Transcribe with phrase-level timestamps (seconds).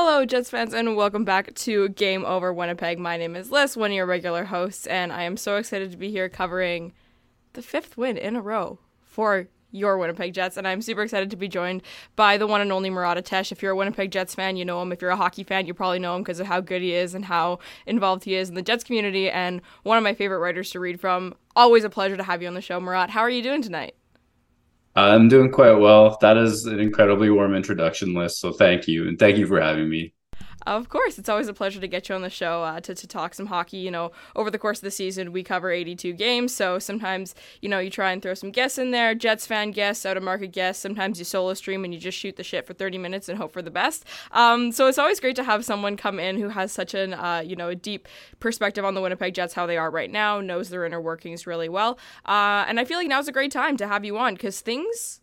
[0.00, 3.00] Hello, Jets fans, and welcome back to Game Over Winnipeg.
[3.00, 5.96] My name is Liz, one of your regular hosts, and I am so excited to
[5.96, 6.92] be here covering
[7.54, 11.36] the fifth win in a row for your Winnipeg Jets, and I'm super excited to
[11.36, 11.82] be joined
[12.14, 13.50] by the one and only Murat Ates.
[13.50, 14.92] If you're a Winnipeg Jets fan, you know him.
[14.92, 17.12] If you're a hockey fan, you probably know him because of how good he is
[17.12, 20.70] and how involved he is in the Jets community, and one of my favorite writers
[20.70, 21.34] to read from.
[21.56, 23.10] Always a pleasure to have you on the show, Murat.
[23.10, 23.96] How are you doing tonight?
[24.98, 26.18] I'm doing quite well.
[26.20, 29.88] That is an incredibly warm introduction Liz, so thank you, and thank you for having
[29.88, 30.14] me.
[30.68, 33.06] Of course, it's always a pleasure to get you on the show uh, to, to
[33.06, 33.78] talk some hockey.
[33.78, 37.70] You know, over the course of the season, we cover 82 games, so sometimes, you
[37.70, 40.48] know, you try and throw some guests in there, Jets fan guests, out of market
[40.48, 40.82] guests.
[40.82, 43.50] Sometimes you solo stream and you just shoot the shit for 30 minutes and hope
[43.50, 44.04] for the best.
[44.32, 47.42] Um, so it's always great to have someone come in who has such an, uh,
[47.42, 48.06] you know, a deep
[48.38, 51.70] perspective on the Winnipeg Jets, how they are right now, knows their inner workings really
[51.70, 51.98] well.
[52.26, 55.22] Uh, and I feel like now's a great time to have you on because things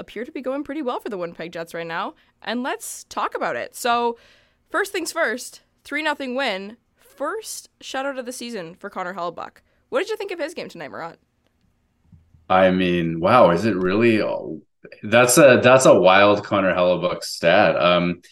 [0.00, 2.14] appear to be going pretty well for the Winnipeg Jets right now.
[2.42, 3.76] And let's talk about it.
[3.76, 4.16] So,
[4.70, 6.76] First things first, 3 0 win.
[6.94, 9.58] First shutout of the season for Connor Hellebuyck.
[9.88, 11.18] What did you think of his game tonight, Murat?
[12.48, 14.22] I mean, wow, is it really?
[15.02, 17.76] That's a that's a wild Connor Hellebuyck stat.
[17.76, 18.22] Um,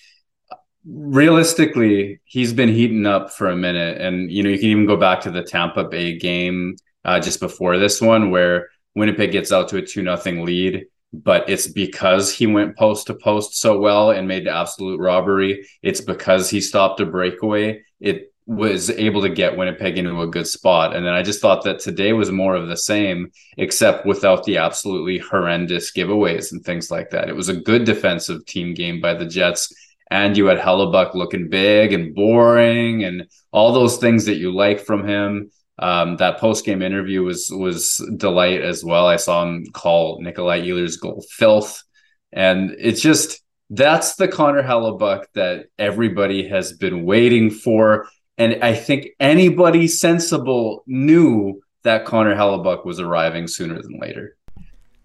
[0.86, 4.96] realistically, he's been heating up for a minute, and you know you can even go
[4.96, 9.68] back to the Tampa Bay game uh, just before this one, where Winnipeg gets out
[9.68, 14.10] to a two nothing lead, but it's because he went post to post so well
[14.10, 15.66] and made the absolute robbery.
[15.82, 17.82] It's because he stopped a breakaway.
[18.00, 20.96] It was able to get Winnipeg into a good spot.
[20.96, 24.56] And then I just thought that today was more of the same, except without the
[24.56, 27.28] absolutely horrendous giveaways and things like that.
[27.28, 29.70] It was a good defensive team game by the Jets.
[30.10, 34.80] And you had Hellebuyck looking big and boring and all those things that you like
[34.80, 35.50] from him.
[35.78, 39.06] Um, that post game interview was was delight as well.
[39.06, 41.82] I saw him call Nikolaj Ehlers' goal filth,
[42.32, 43.40] and it's just
[43.70, 50.82] that's the Connor Hellebuyck that everybody has been waiting for, and I think anybody sensible
[50.86, 54.37] knew that Connor Hellebuyck was arriving sooner than later.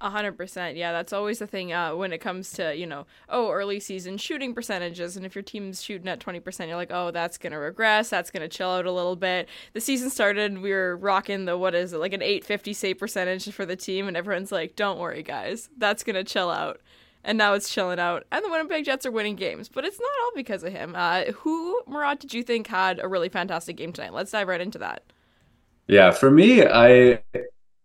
[0.03, 0.75] A hundred percent.
[0.75, 4.17] Yeah, that's always the thing uh, when it comes to you know oh early season
[4.17, 7.57] shooting percentages, and if your team's shooting at twenty percent, you're like oh that's gonna
[7.57, 9.47] regress, that's gonna chill out a little bit.
[9.71, 12.99] The season started, we were rocking the what is it like an eight fifty save
[12.99, 16.81] percentage for the team, and everyone's like don't worry guys, that's gonna chill out.
[17.23, 20.11] And now it's chilling out, and the Winnipeg Jets are winning games, but it's not
[20.25, 20.95] all because of him.
[20.97, 24.11] Uh, who Murat did you think had a really fantastic game tonight?
[24.11, 25.03] Let's dive right into that.
[25.87, 27.21] Yeah, for me, I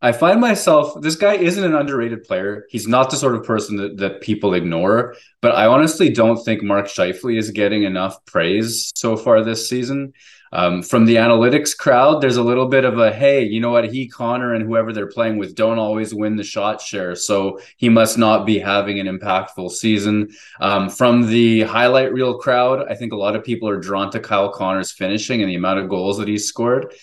[0.01, 2.67] I find myself this guy isn't an underrated player.
[2.71, 6.63] He's not the sort of person that, that people ignore, but I honestly don't think
[6.63, 10.13] Mark Scheifele is getting enough praise so far this season.
[10.51, 13.93] Um, from the analytics crowd, there's a little bit of a hey, you know what?
[13.93, 17.89] He, Connor, and whoever they're playing with don't always win the shot share, so he
[17.89, 20.31] must not be having an impactful season.
[20.61, 24.21] Um, from the highlight reel crowd, I think a lot of people are drawn to
[24.21, 26.95] Kyle Connor's finishing and the amount of goals that he's scored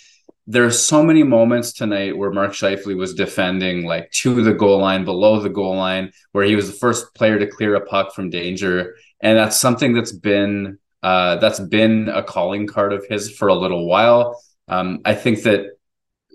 [0.47, 5.03] there's so many moments tonight where Mark Scheifele was defending like to the goal line,
[5.03, 8.29] below the goal line, where he was the first player to clear a puck from
[8.29, 13.47] danger, and that's something that's been uh, that's been a calling card of his for
[13.47, 14.39] a little while.
[14.67, 15.78] Um, I think that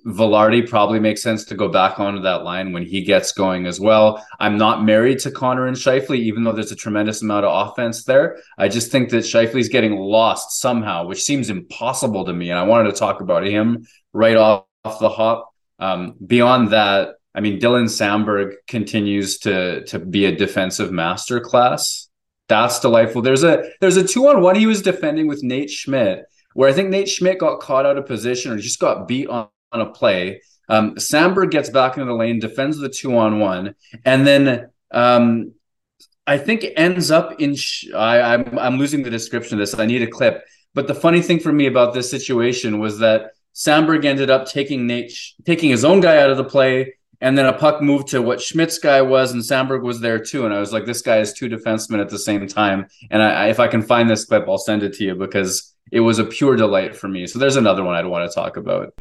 [0.06, 3.80] Vilardi probably makes sense to go back onto that line when he gets going as
[3.80, 4.24] well.
[4.38, 8.04] I'm not married to Connor and Scheifele, even though there's a tremendous amount of offense
[8.04, 8.38] there.
[8.58, 12.50] I just think that Scheifele's getting lost somehow, which seems impossible to me.
[12.50, 15.52] And I wanted to talk about him right off, off the hop.
[15.78, 22.08] Um, beyond that, I mean, Dylan Samberg continues to to be a defensive masterclass.
[22.48, 23.22] That's delightful.
[23.22, 26.24] There's a there's a two on one he was defending with Nate Schmidt,
[26.54, 29.48] where I think Nate Schmidt got caught out of position or just got beat on
[29.72, 30.42] a play.
[30.68, 35.52] Um, Samberg gets back into the lane, defends the two on one, and then um,
[36.26, 37.54] I think ends up in.
[37.54, 39.78] Sh- I, I'm I'm losing the description of this.
[39.78, 40.44] I need a clip.
[40.74, 44.86] But the funny thing for me about this situation was that Samberg ended up taking
[44.86, 45.12] Nate,
[45.44, 48.40] taking his own guy out of the play, and then a puck moved to what
[48.40, 50.44] Schmidt's guy was, and Samberg was there too.
[50.44, 52.86] And I was like, this guy is two defensemen at the same time.
[53.10, 56.00] And I, if I can find this clip, I'll send it to you because it
[56.00, 57.26] was a pure delight for me.
[57.26, 58.94] So there's another one I'd want to talk about.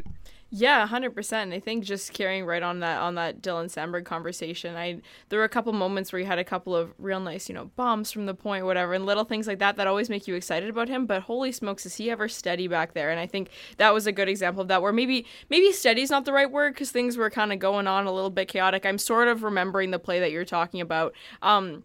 [0.52, 1.54] Yeah, hundred percent.
[1.54, 5.00] I think just carrying right on that on that Dylan Samberg conversation, I
[5.30, 7.66] there were a couple moments where he had a couple of real nice, you know,
[7.76, 10.68] bombs from the point, whatever, and little things like that that always make you excited
[10.68, 11.06] about him.
[11.06, 13.12] But holy smokes, is he ever steady back there?
[13.12, 14.82] And I think that was a good example of that.
[14.82, 17.86] Where maybe maybe steady is not the right word because things were kind of going
[17.86, 18.88] on a little bit chaotic.
[18.88, 21.14] I'm sort of remembering the play that you're talking about.
[21.44, 21.84] Um,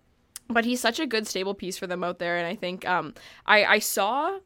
[0.49, 3.13] but he's such a good stable piece for them out there, and I think um,
[3.45, 4.39] I I saw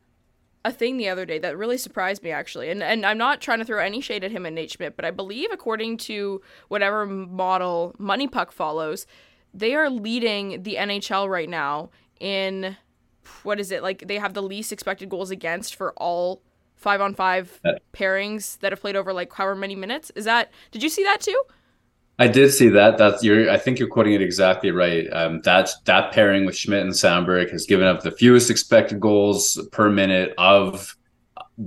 [0.69, 2.71] a thing the other day that really surprised me actually.
[2.71, 5.05] And and I'm not trying to throw any shade at him and Nate Schmidt, but
[5.05, 9.07] I believe according to whatever model MoneyPuck follows,
[9.53, 12.77] they are leading the NHL right now in
[13.43, 14.07] what is it like?
[14.07, 16.43] They have the least expected goals against for all
[16.77, 17.61] five on five
[17.93, 20.11] pairings that have played over like however many minutes.
[20.15, 20.51] Is that?
[20.71, 21.43] Did you see that too?
[22.19, 22.99] I did see that.
[22.99, 23.49] That's you're.
[23.49, 25.07] I think you're quoting it exactly right.
[25.13, 29.61] Um, that that pairing with Schmidt and Samberg has given up the fewest expected goals
[29.71, 30.97] per minute of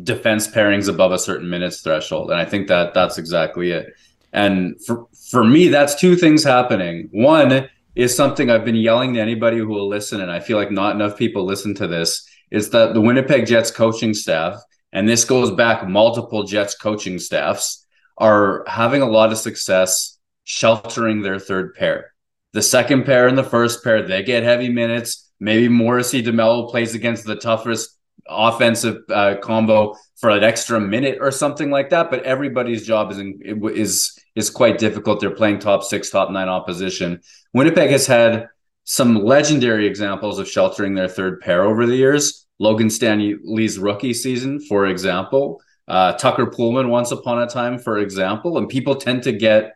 [0.04, 3.94] defense pairings above a certain minutes threshold, and I think that that's exactly it.
[4.34, 7.08] And for for me, that's two things happening.
[7.12, 10.72] One is something I've been yelling to anybody who will listen, and I feel like
[10.72, 12.28] not enough people listen to this.
[12.50, 14.62] Is that the Winnipeg Jets coaching staff,
[14.92, 17.86] and this goes back multiple Jets coaching staffs,
[18.18, 20.11] are having a lot of success
[20.44, 22.14] sheltering their third pair.
[22.54, 25.32] The second pair and the first pair, they get heavy minutes.
[25.40, 27.98] Maybe Morrissey DeMelo plays against the toughest
[28.28, 32.10] offensive uh, combo for an extra minute or something like that.
[32.10, 33.40] But everybody's job is in,
[33.74, 35.20] is is quite difficult.
[35.20, 37.22] They're playing top six, top nine opposition.
[37.54, 38.48] Winnipeg has had
[38.84, 42.46] some legendary examples of sheltering their third pair over the years.
[42.60, 45.62] Logan Stanley's rookie season, for example.
[45.88, 48.58] Uh, Tucker Poolman once upon a time, for example.
[48.58, 49.74] And people tend to get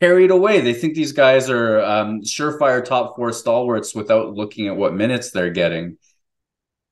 [0.00, 0.60] carried away.
[0.60, 5.30] They think these guys are um, surefire top four stalwarts without looking at what minutes
[5.30, 5.98] they're getting.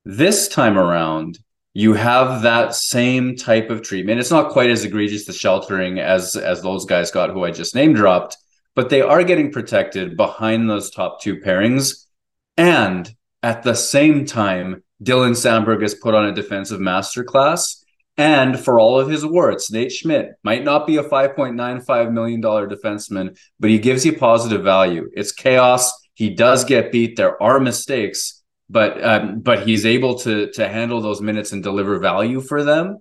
[0.05, 1.39] This time around,
[1.75, 4.21] you have that same type of treatment.
[4.21, 7.75] It's not quite as egregious the sheltering as as those guys got who I just
[7.75, 8.37] name dropped,
[8.75, 12.07] but they are getting protected behind those top two pairings.
[12.57, 13.11] And
[13.43, 17.82] at the same time, Dylan Samberg has put on a defensive masterclass
[18.17, 23.39] and for all of his warts, Nate Schmidt might not be a $5.95 million defenseman,
[23.59, 25.09] but he gives you positive value.
[25.15, 25.93] It's chaos.
[26.15, 27.17] He does get beat.
[27.17, 31.99] There are mistakes, but um, but he's able to to handle those minutes and deliver
[31.99, 32.99] value for them.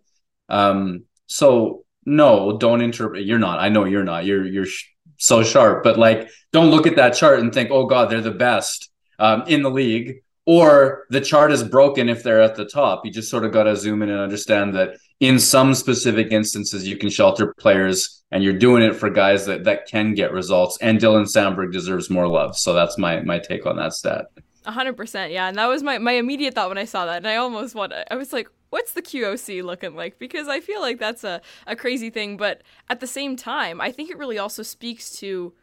[0.47, 3.25] Um, so no, don't interpret.
[3.25, 3.59] You're not.
[3.59, 4.25] I know you're not.
[4.25, 4.87] You're you're sh-
[5.17, 8.31] so sharp, but like, don't look at that chart and think, oh God, they're the
[8.31, 13.05] best um, in the league or the chart is broken if they're at the top.
[13.05, 16.85] You just sort of got to zoom in and understand that in some specific instances,
[16.85, 20.77] you can shelter players and you're doing it for guys that, that can get results.
[20.81, 22.57] And Dylan Samberg deserves more love.
[22.57, 24.25] So that's my, my take on that stat.
[24.65, 25.31] 100%.
[25.31, 25.47] Yeah.
[25.47, 27.15] And that was my, my immediate thought when I saw that.
[27.15, 30.19] And I almost want I was like, what's the QOC looking like?
[30.19, 32.35] Because I feel like that's a, a crazy thing.
[32.35, 35.53] But at the same time, I think it really also speaks to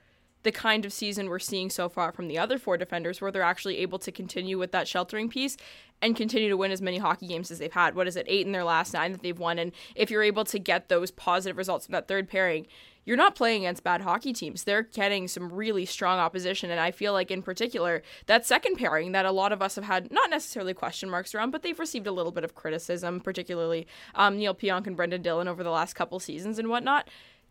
[0.48, 3.42] the kind of season we're seeing so far from the other four defenders, where they're
[3.42, 5.58] actually able to continue with that sheltering piece
[6.00, 7.94] and continue to win as many hockey games as they've had.
[7.94, 9.58] What is it, eight in their last nine that they've won?
[9.58, 12.66] And if you're able to get those positive results from that third pairing,
[13.04, 14.64] you're not playing against bad hockey teams.
[14.64, 16.70] They're getting some really strong opposition.
[16.70, 19.84] And I feel like, in particular, that second pairing that a lot of us have
[19.84, 23.86] had not necessarily question marks around, but they've received a little bit of criticism, particularly
[24.14, 27.06] um, Neal Pionk and Brendan Dillon over the last couple seasons and whatnot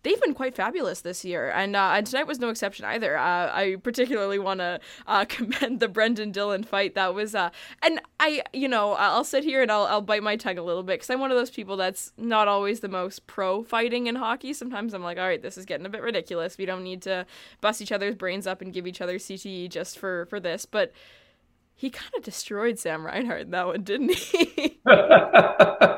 [0.07, 3.18] they've been quite fabulous this year, and uh, and tonight was no exception either.
[3.18, 6.95] Uh, I particularly want to uh, commend the Brendan Dillon fight.
[6.95, 7.50] That was, uh,
[7.83, 10.83] and I, you know, I'll sit here and I'll I'll bite my tongue a little
[10.83, 14.15] bit because I'm one of those people that's not always the most pro fighting in
[14.15, 14.54] hockey.
[14.54, 16.57] Sometimes I'm like, all right, this is getting a bit ridiculous.
[16.57, 17.25] We don't need to
[17.60, 20.94] bust each other's brains up and give each other CTE just for for this, but
[21.75, 24.79] he kind of destroyed Sam Reinhart in that one, didn't he?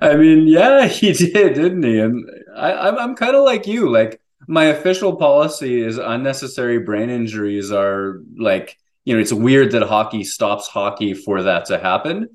[0.00, 1.98] I mean, yeah, he did, didn't he?
[1.98, 3.90] And I, I'm, I'm kind of like you.
[3.90, 9.82] Like my official policy is unnecessary brain injuries are like, you know, it's weird that
[9.82, 12.28] hockey stops hockey for that to happen.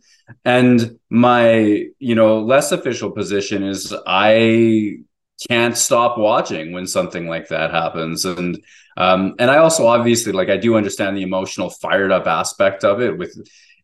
[0.45, 4.97] And my, you know, less official position is I
[5.47, 8.25] can't stop watching when something like that happens.
[8.25, 8.63] And
[8.97, 13.01] um, and I also obviously like I do understand the emotional fired up aspect of
[13.01, 13.35] it with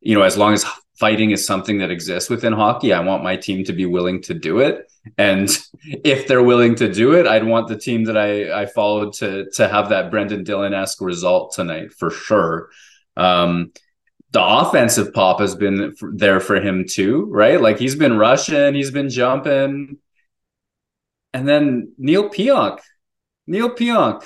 [0.02, 0.66] you know as long as
[0.96, 4.34] fighting is something that exists within hockey, I want my team to be willing to
[4.34, 4.92] do it.
[5.18, 5.50] And
[5.84, 9.50] if they're willing to do it, I'd want the team that I I followed to
[9.52, 12.70] to have that Brendan Dillon esque result tonight for sure.
[13.18, 13.72] Um,
[14.32, 17.62] the offensive pop has been there for him too, right?
[17.62, 19.98] Like he's been rushing, he's been jumping.
[21.34, 22.80] And then Neal Pionk,
[23.48, 24.26] Neal Pionk,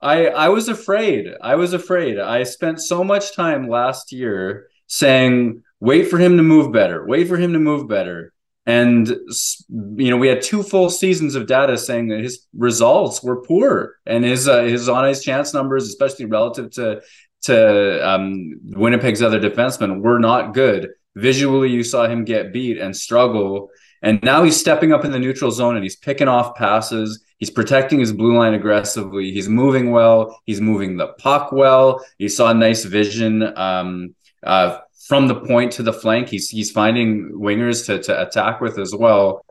[0.00, 1.28] I I was afraid.
[1.40, 2.18] I was afraid.
[2.18, 7.06] I spent so much time last year saying, "Wait for him to move better.
[7.06, 8.32] Wait for him to move better."
[8.66, 13.42] And you know, we had two full seasons of data saying that his results were
[13.42, 17.00] poor, and his uh, his on ice chance numbers, especially relative to
[17.42, 20.90] to um, Winnipeg's other defensemen, were not good.
[21.14, 23.70] Visually, you saw him get beat and struggle.
[24.02, 27.24] And now he's stepping up in the neutral zone and he's picking off passes.
[27.38, 29.32] He's protecting his blue line aggressively.
[29.32, 30.40] He's moving well.
[30.44, 32.04] He's moving the puck well.
[32.18, 36.28] You saw nice vision um, uh, from the point to the flank.
[36.28, 39.44] He's he's finding wingers to to attack with as well.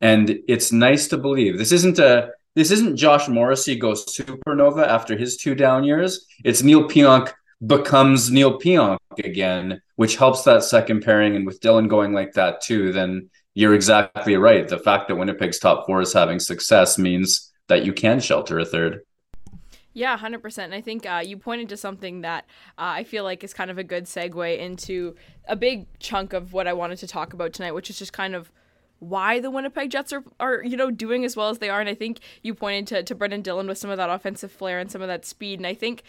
[0.00, 5.16] And it's nice to believe this isn't a this isn't Josh Morrissey goes supernova after
[5.16, 6.26] his two down years.
[6.44, 7.32] It's Neal Pionk
[7.66, 11.36] becomes Neal Pionk again, which helps that second pairing.
[11.36, 14.68] And with Dylan going like that too, then you're exactly right.
[14.68, 18.64] The fact that Winnipeg's top four is having success means that you can shelter a
[18.64, 19.00] third.
[19.98, 20.58] Yeah, 100%.
[20.58, 22.44] And I think uh, you pointed to something that
[22.78, 25.16] uh, I feel like is kind of a good segue into
[25.48, 28.36] a big chunk of what I wanted to talk about tonight, which is just kind
[28.36, 28.52] of
[29.00, 31.80] why the Winnipeg Jets are, are you know doing as well as they are.
[31.80, 34.78] And I think you pointed to, to Brendan Dillon with some of that offensive flair
[34.78, 35.58] and some of that speed.
[35.58, 36.04] And I think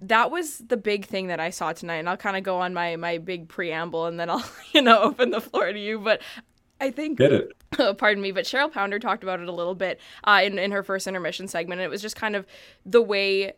[0.00, 1.96] that was the big thing that I saw tonight.
[1.96, 5.02] And I'll kind of go on my my big preamble and then I'll you know
[5.02, 5.98] open the floor to you.
[5.98, 6.22] But
[6.80, 7.52] I think Get it.
[7.98, 10.82] pardon me, but Cheryl Pounder talked about it a little bit uh, in in her
[10.82, 12.46] first intermission segment and it was just kind of
[12.84, 13.54] the way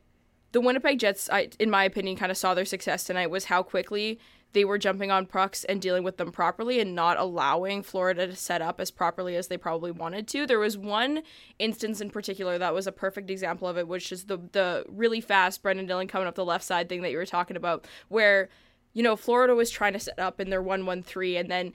[0.53, 3.63] the Winnipeg Jets, I, in my opinion, kind of saw their success tonight was how
[3.63, 4.19] quickly
[4.53, 8.35] they were jumping on pucks and dealing with them properly and not allowing Florida to
[8.35, 10.47] set up as properly as they probably wanted to.
[10.47, 11.23] There was one
[11.59, 15.21] instance in particular that was a perfect example of it, which is the the really
[15.21, 18.49] fast Brendan Dillon coming up the left side thing that you were talking about, where
[18.95, 21.75] you know Florida was trying to set up in their one one three, and then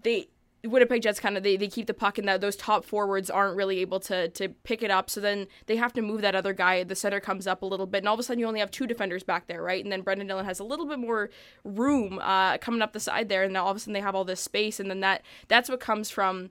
[0.00, 0.28] they
[0.64, 3.56] Winnipeg Jets kind of they, they keep the puck and that those top forwards aren't
[3.56, 5.08] really able to to pick it up.
[5.08, 7.86] So then they have to move that other guy the center comes up a little
[7.86, 9.82] bit and all of a sudden you only have two defenders back there right?
[9.82, 11.30] And then Brendan Dillon has a little bit more
[11.64, 14.14] room uh, coming up the side there and now all of a sudden they have
[14.14, 16.50] all this space and then that that's what comes from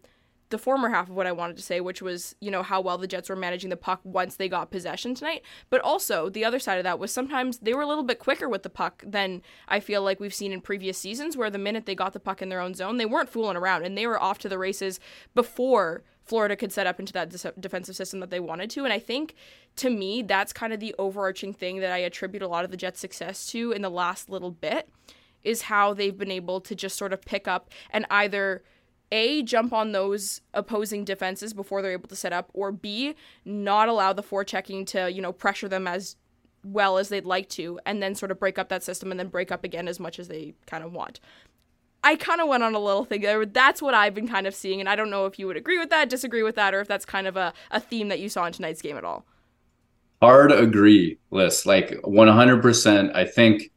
[0.49, 2.97] the former half of what I wanted to say, which was, you know, how well
[2.97, 5.43] the Jets were managing the puck once they got possession tonight.
[5.69, 8.49] But also, the other side of that was sometimes they were a little bit quicker
[8.49, 11.85] with the puck than I feel like we've seen in previous seasons, where the minute
[11.85, 14.21] they got the puck in their own zone, they weren't fooling around and they were
[14.21, 14.99] off to the races
[15.35, 18.83] before Florida could set up into that dis- defensive system that they wanted to.
[18.83, 19.35] And I think
[19.77, 22.77] to me, that's kind of the overarching thing that I attribute a lot of the
[22.77, 24.89] Jets' success to in the last little bit
[25.43, 28.63] is how they've been able to just sort of pick up and either
[29.11, 33.89] a jump on those opposing defenses before they're able to set up or b not
[33.89, 36.15] allow the forechecking to you know pressure them as
[36.63, 39.27] well as they'd like to and then sort of break up that system and then
[39.27, 41.19] break up again as much as they kind of want
[42.03, 44.53] i kind of went on a little thing there that's what i've been kind of
[44.53, 46.81] seeing and i don't know if you would agree with that disagree with that or
[46.81, 49.25] if that's kind of a, a theme that you saw in tonight's game at all
[50.21, 51.65] hard agree Liz.
[51.65, 53.71] like 100% i think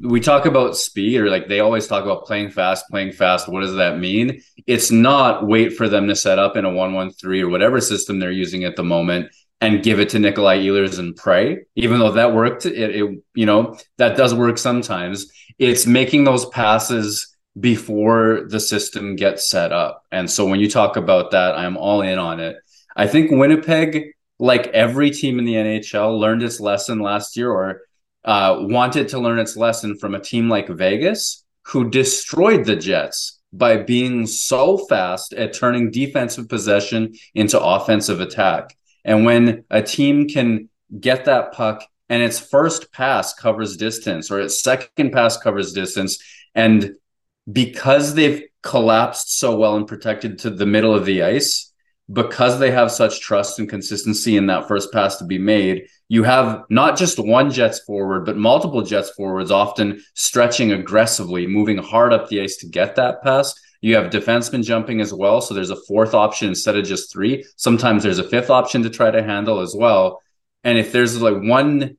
[0.00, 3.48] we talk about speed or like they always talk about playing fast playing fast.
[3.48, 4.40] What does that mean?
[4.66, 8.30] It's not wait for them to set up in a 113 or whatever system they're
[8.30, 11.64] using at the moment and give it to Nikolaj Ehlers and pray.
[11.76, 15.30] Even though that worked it, it you know that does work sometimes.
[15.58, 20.02] It's making those passes before the system gets set up.
[20.10, 22.56] And so when you talk about that I'm all in on it.
[22.96, 27.82] I think Winnipeg like every team in the NHL learned its lesson last year or
[28.24, 33.40] uh, wanted to learn its lesson from a team like Vegas, who destroyed the Jets
[33.52, 38.76] by being so fast at turning defensive possession into offensive attack.
[39.04, 44.40] And when a team can get that puck and its first pass covers distance or
[44.40, 46.18] its second pass covers distance,
[46.54, 46.94] and
[47.50, 51.72] because they've collapsed so well and protected to the middle of the ice,
[52.12, 56.22] because they have such trust and consistency in that first pass to be made, you
[56.22, 62.12] have not just one Jets forward, but multiple Jets forwards, often stretching aggressively, moving hard
[62.12, 63.54] up the ice to get that pass.
[63.80, 65.40] You have defensemen jumping as well.
[65.40, 67.44] So there's a fourth option instead of just three.
[67.56, 70.22] Sometimes there's a fifth option to try to handle as well.
[70.62, 71.96] And if there's like one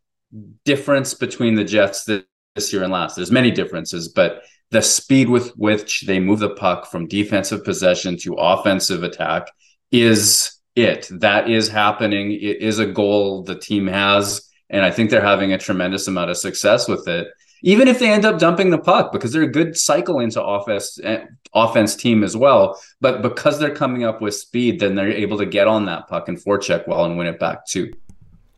[0.66, 5.52] difference between the Jets this year and last, there's many differences, but the speed with
[5.52, 9.52] which they move the puck from defensive possession to offensive attack
[9.92, 11.08] is it.
[11.12, 12.32] That is happening.
[12.32, 14.50] It is a goal the team has.
[14.70, 17.28] And I think they're having a tremendous amount of success with it.
[17.62, 21.00] Even if they end up dumping the puck, because they're a good cycle into offense
[21.04, 22.80] eh, offense team as well.
[23.02, 26.28] But because they're coming up with speed, then they're able to get on that puck
[26.28, 27.92] and forecheck well and win it back too.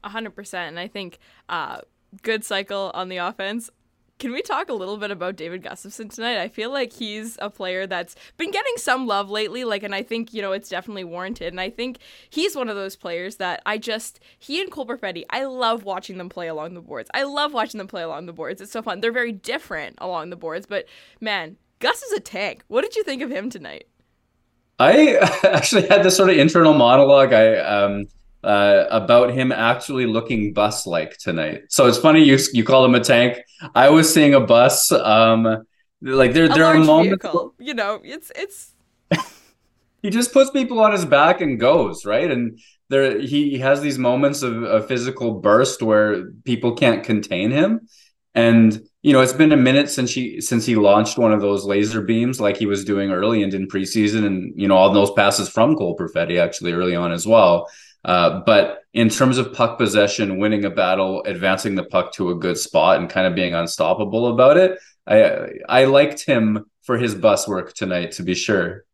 [0.03, 0.69] hundred percent.
[0.69, 1.81] And I think uh,
[2.24, 3.69] good cycle on the offense.
[4.19, 6.39] Can we talk a little bit about David Gustafsson tonight?
[6.39, 10.01] I feel like he's a player that's been getting some love lately, like, and I
[10.01, 11.53] think you know it's definitely warranted.
[11.53, 15.24] And I think he's one of those players that I just he and Cole Perfetti,
[15.29, 17.12] I love watching them play along the boards.
[17.13, 18.59] I love watching them play along the boards.
[18.59, 19.01] It's so fun.
[19.01, 20.86] They're very different along the boards, but
[21.21, 22.63] man, Gus is a tank.
[22.69, 23.88] What did you think of him tonight?
[24.79, 27.33] I actually had this sort of internal monologue.
[27.33, 28.05] I um
[28.44, 31.63] uh, about him actually looking bus like tonight.
[31.70, 33.39] So it's funny you you call him a tank.
[33.74, 34.91] I was seeing a bus.
[34.91, 35.65] Um,
[36.01, 37.24] like there a there are moments.
[37.24, 37.53] Vehicle.
[37.60, 38.74] You know, it's it's.
[40.01, 43.98] he just puts people on his back and goes right, and there he has these
[43.98, 47.88] moments of a physical burst where people can't contain him,
[48.36, 51.65] and you know it's been a minute since he since he launched one of those
[51.65, 55.12] laser beams like he was doing early and in preseason, and you know all those
[55.12, 57.67] passes from Cole Perfetti actually early on as well
[58.06, 62.36] Uh, but in terms of puck possession, winning a battle, advancing the puck to a
[62.36, 67.16] good spot, and kind of being unstoppable about it, I I liked him for his
[67.16, 68.86] bus work tonight, to be sure.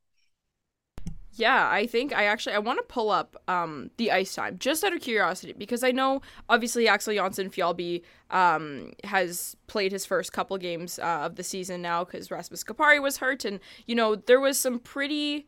[1.35, 4.83] Yeah, I think I actually I want to pull up um, the ice time just
[4.83, 10.31] out of curiosity because I know obviously Axel Jonsson Fjallby um, has played his first
[10.31, 14.15] couple games uh, of the season now because Rasmus Kupari was hurt and you know
[14.15, 15.47] there was some pretty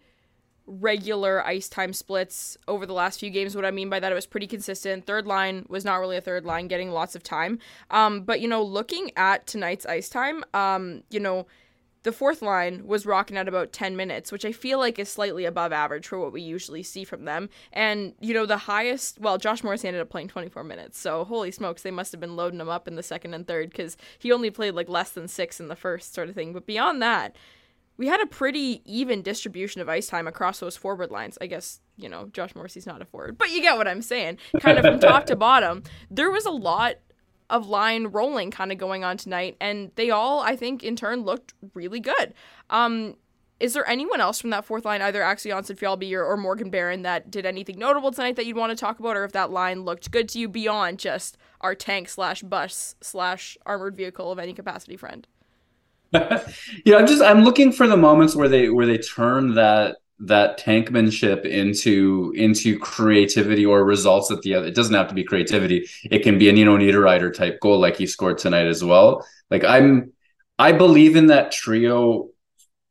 [0.67, 3.55] regular ice time splits over the last few games.
[3.55, 5.05] What I mean by that, it was pretty consistent.
[5.05, 7.60] Third line was not really a third line, getting lots of time.
[7.91, 11.45] Um, but you know, looking at tonight's ice time, um, you know
[12.05, 15.43] the fourth line was rocking at about 10 minutes, which I feel like is slightly
[15.43, 17.50] above average for what we usually see from them.
[17.74, 21.00] And, you know, the highest, well, Josh Morris ended up playing 24 minutes.
[21.00, 23.72] So, holy smokes, they must have been loading him up in the second and third
[23.72, 26.53] because he only played like less than six in the first, sort of thing.
[26.53, 27.36] But beyond that,
[27.98, 31.38] we had a pretty even distribution of ice time across those forward lines.
[31.40, 34.38] I guess, you know, Josh Morrissey's not a forward, but you get what I'm saying.
[34.60, 35.84] Kind of from top to bottom.
[36.12, 36.96] There was a lot
[37.50, 41.22] of line rolling kind of going on tonight, and they all, I think, in turn
[41.22, 42.34] looked really good.
[42.70, 43.16] Um,
[43.60, 46.70] is there anyone else from that fourth line, either Axel Jonsson Fjallby or, or Morgan
[46.70, 49.52] Barron, that did anything notable tonight that you'd want to talk about, or if that
[49.52, 54.40] line looked good to you beyond just our tank slash bus slash armored vehicle of
[54.40, 55.25] any capacity friend?
[56.86, 60.57] yeah, I'm just I'm looking for the moments where they where they turn that that
[60.57, 64.67] tankmanship into into creativity or results at the other.
[64.67, 65.89] It doesn't have to be creativity.
[66.03, 69.25] It can be a Nino Niederreiter type goal like he scored tonight as well.
[69.50, 70.13] Like I'm
[70.57, 72.29] I believe in that trio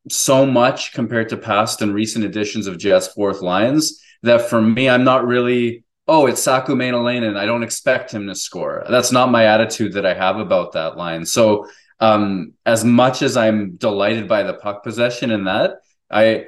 [0.09, 4.87] so much compared to past and recent editions of Jets fourth lines that for me
[4.87, 8.85] I'm not really oh it's Saku Maenalanen I don't expect him to score.
[8.87, 11.25] That's not my attitude that I have about that line.
[11.25, 11.67] So
[11.99, 15.75] um as much as I'm delighted by the puck possession in that
[16.11, 16.45] I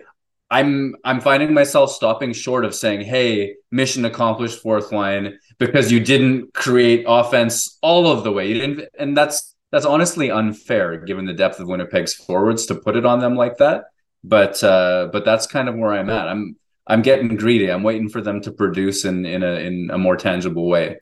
[0.49, 5.99] I'm I'm finding myself stopping short of saying, "Hey, mission accomplished, fourth line," because you
[5.99, 8.47] didn't create offense all of the way.
[8.47, 12.95] You didn't, and that's that's honestly unfair given the depth of Winnipeg's forwards to put
[12.95, 13.85] it on them like that.
[14.23, 16.29] But uh, but that's kind of where I'm at.
[16.29, 16.55] I'm
[16.87, 17.69] I'm getting greedy.
[17.69, 20.97] I'm waiting for them to produce in in a in a more tangible way.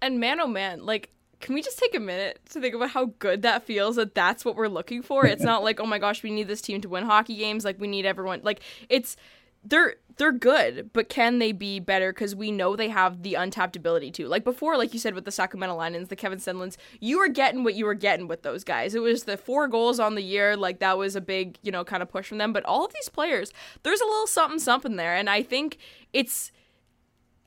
[0.00, 1.10] And man, oh man, like
[1.42, 4.44] can we just take a minute to think about how good that feels that that's
[4.44, 5.26] what we're looking for?
[5.26, 7.64] It's not like oh my gosh we need this team to win hockey games.
[7.64, 9.16] Like we need everyone like it's
[9.64, 12.12] they're they're good but can they be better?
[12.12, 14.28] Because we know they have the untapped ability to.
[14.28, 17.64] Like before like you said with the sacramento lions the kevin stenlunds you were getting
[17.64, 18.94] what you were getting with those guys.
[18.94, 21.84] It was the four goals on the year like that was a big you know
[21.84, 22.52] kind of push from them.
[22.52, 23.52] But all of these players
[23.82, 25.16] there's a little something something there.
[25.16, 25.78] And i think
[26.12, 26.52] it's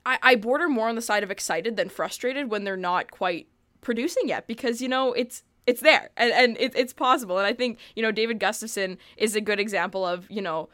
[0.04, 3.48] I, I border more on the side of excited than frustrated when they're not quite
[3.86, 7.38] producing yet because you know it's it's there and, and it, it's possible.
[7.38, 10.68] And i think you know david gustafsson is a good example of you know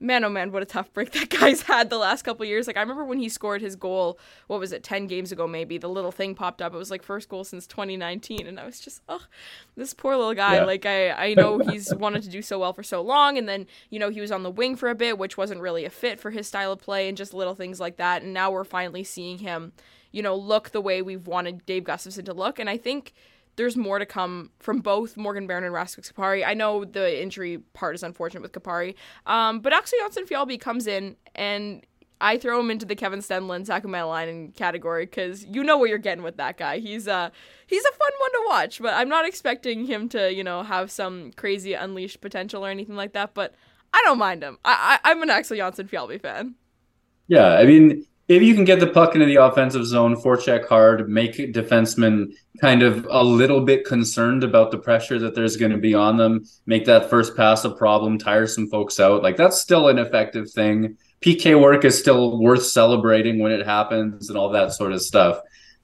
[0.00, 2.76] man oh man what a tough break that guy's had the last couple years like
[2.76, 5.88] i remember when he scored his goal what was it 10 games ago maybe the
[5.88, 9.02] little thing popped up it was like first goal since 2019 and i was just
[9.08, 9.22] oh
[9.76, 10.64] this poor little guy yeah.
[10.64, 13.66] like i i know he's wanted to do so well for so long and then
[13.90, 16.20] you know he was on the wing for a bit which wasn't really a fit
[16.20, 19.04] for his style of play and just little things like that and now we're finally
[19.04, 19.72] seeing him
[20.10, 22.58] you know, look the way we've wanted Dave Gustafsson to look.
[22.58, 23.12] And I think
[23.58, 26.46] there's more to come from both Morgan Barron and Rasmus Kupari.
[26.46, 28.94] I know the injury part is unfortunate with Kupari,
[29.26, 31.84] um, but actually Jonsson Fjallby comes in and
[32.20, 35.98] I throw him into the Kevin Stenlund Sacramento line category because you know what you're
[35.98, 36.78] getting with that guy.
[36.78, 37.30] He's uh
[37.66, 40.90] he's a fun one to watch, but I'm not expecting him to you know have
[40.90, 43.34] some crazy unleashed potential or anything like that.
[43.34, 43.54] But
[43.92, 44.58] I don't mind him.
[44.64, 46.54] I, I am an Axel Jonsson Fjallby fan.
[47.26, 51.08] Yeah, I mean if you can get the puck into the offensive zone, forecheck hard,
[51.08, 55.78] make defensemen kind of a little bit concerned about the pressure that there's going to
[55.78, 59.22] be on them, make that first pass a problem, tire some folks out.
[59.22, 60.98] Like that's still an effective thing.
[61.22, 65.40] PK work is still worth celebrating when it happens and all that sort of stuff.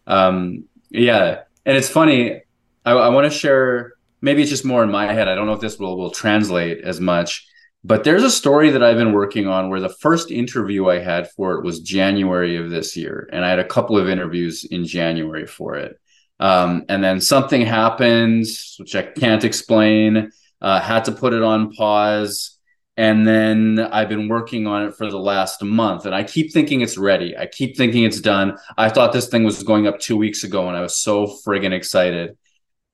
[0.06, 2.42] Um, yeah, and it's funny.
[2.84, 3.94] I, I want to share.
[4.20, 5.28] Maybe it's just more in my head.
[5.28, 7.46] I don't know if this will will translate as much
[7.84, 11.30] but there's a story that I've been working on where the first interview I had
[11.32, 13.28] for it was January of this year.
[13.30, 16.00] And I had a couple of interviews in January for it.
[16.40, 18.46] Um, and then something happened,
[18.78, 22.58] which I can't explain, uh, had to put it on pause.
[22.96, 26.06] And then I've been working on it for the last month.
[26.06, 27.36] And I keep thinking it's ready.
[27.36, 28.56] I keep thinking it's done.
[28.78, 31.72] I thought this thing was going up two weeks ago and I was so friggin'
[31.72, 32.38] excited.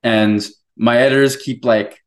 [0.03, 0.44] And
[0.76, 2.03] my editors keep like,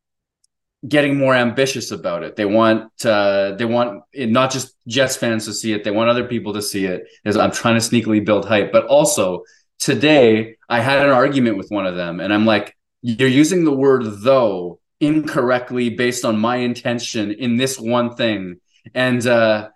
[0.88, 2.36] getting more ambitious about it.
[2.36, 5.84] They want uh, they want it, not just Jets fans to see it.
[5.84, 7.06] They want other people to see it.
[7.26, 9.44] As I'm trying to sneakily build hype, but also
[9.80, 13.72] today I had an argument with one of them, and I'm like, "You're using the
[13.72, 18.60] word though incorrectly based on my intention in this one thing."
[18.94, 19.70] And uh,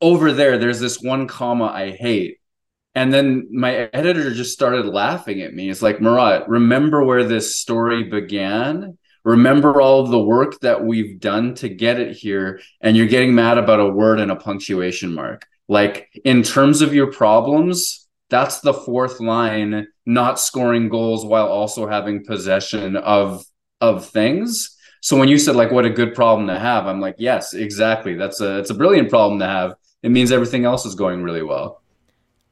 [0.00, 2.38] over there, there's this one comma I hate.
[2.94, 5.70] And then my editor just started laughing at me.
[5.70, 8.98] It's like, Murat, remember where this story began?
[9.24, 12.60] Remember all of the work that we've done to get it here.
[12.80, 15.46] And you're getting mad about a word and a punctuation mark.
[15.68, 21.86] Like, in terms of your problems, that's the fourth line, not scoring goals while also
[21.86, 23.44] having possession of
[23.80, 24.76] of things.
[25.02, 28.14] So when you said like what a good problem to have, I'm like, yes, exactly.
[28.14, 29.74] That's a it's a brilliant problem to have.
[30.02, 31.82] It means everything else is going really well.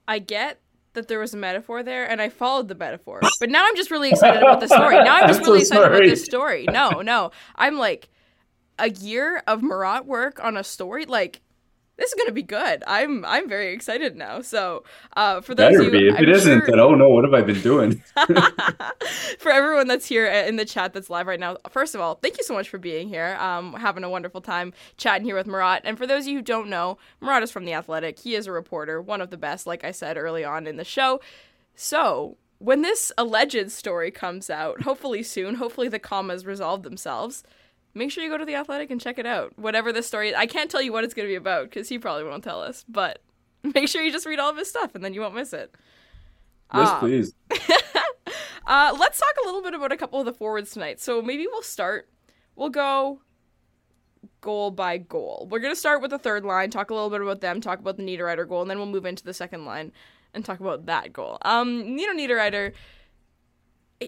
[0.06, 0.60] I get
[1.00, 3.20] that there was a metaphor there and I followed the metaphor.
[3.40, 4.96] But now I'm just really excited about the story.
[5.02, 5.96] Now I'm just I'm really so excited sorry.
[5.96, 6.66] about this story.
[6.70, 7.30] No, no.
[7.56, 8.10] I'm like
[8.78, 11.40] a year of Murat work on a story like
[12.00, 12.82] this is gonna be good.
[12.86, 14.40] I'm I'm very excited now.
[14.40, 14.84] So
[15.16, 16.08] uh, for those Better you, be.
[16.08, 18.02] If I'm it not then oh no, what have I been doing?
[19.38, 22.38] for everyone that's here in the chat that's live right now, first of all, thank
[22.38, 23.36] you so much for being here.
[23.38, 25.82] Um, having a wonderful time chatting here with Murat.
[25.84, 28.18] And for those of you who don't know, Murat is from the Athletic.
[28.18, 30.84] He is a reporter, one of the best, like I said early on in the
[30.84, 31.20] show.
[31.74, 37.42] So when this alleged story comes out, hopefully soon, hopefully the commas resolve themselves
[37.94, 39.58] make sure you go to the Athletic and check it out.
[39.58, 41.98] Whatever the story, I can't tell you what it's going to be about because he
[41.98, 42.84] probably won't tell us.
[42.88, 43.20] But
[43.74, 45.74] make sure you just read all of his stuff, and then you won't miss it.
[46.72, 47.34] Yes, um, please.
[48.66, 51.00] uh, let's talk a little bit about a couple of the forwards tonight.
[51.00, 52.08] So maybe we'll start.
[52.54, 53.20] We'll go
[54.40, 55.48] goal by goal.
[55.50, 57.96] We're gonna start with the third line, talk a little bit about them, talk about
[57.96, 59.92] the Niederreiter goal, and then we'll move into the second line
[60.34, 61.38] and talk about that goal.
[61.42, 62.72] Um, Nino Niederreiter.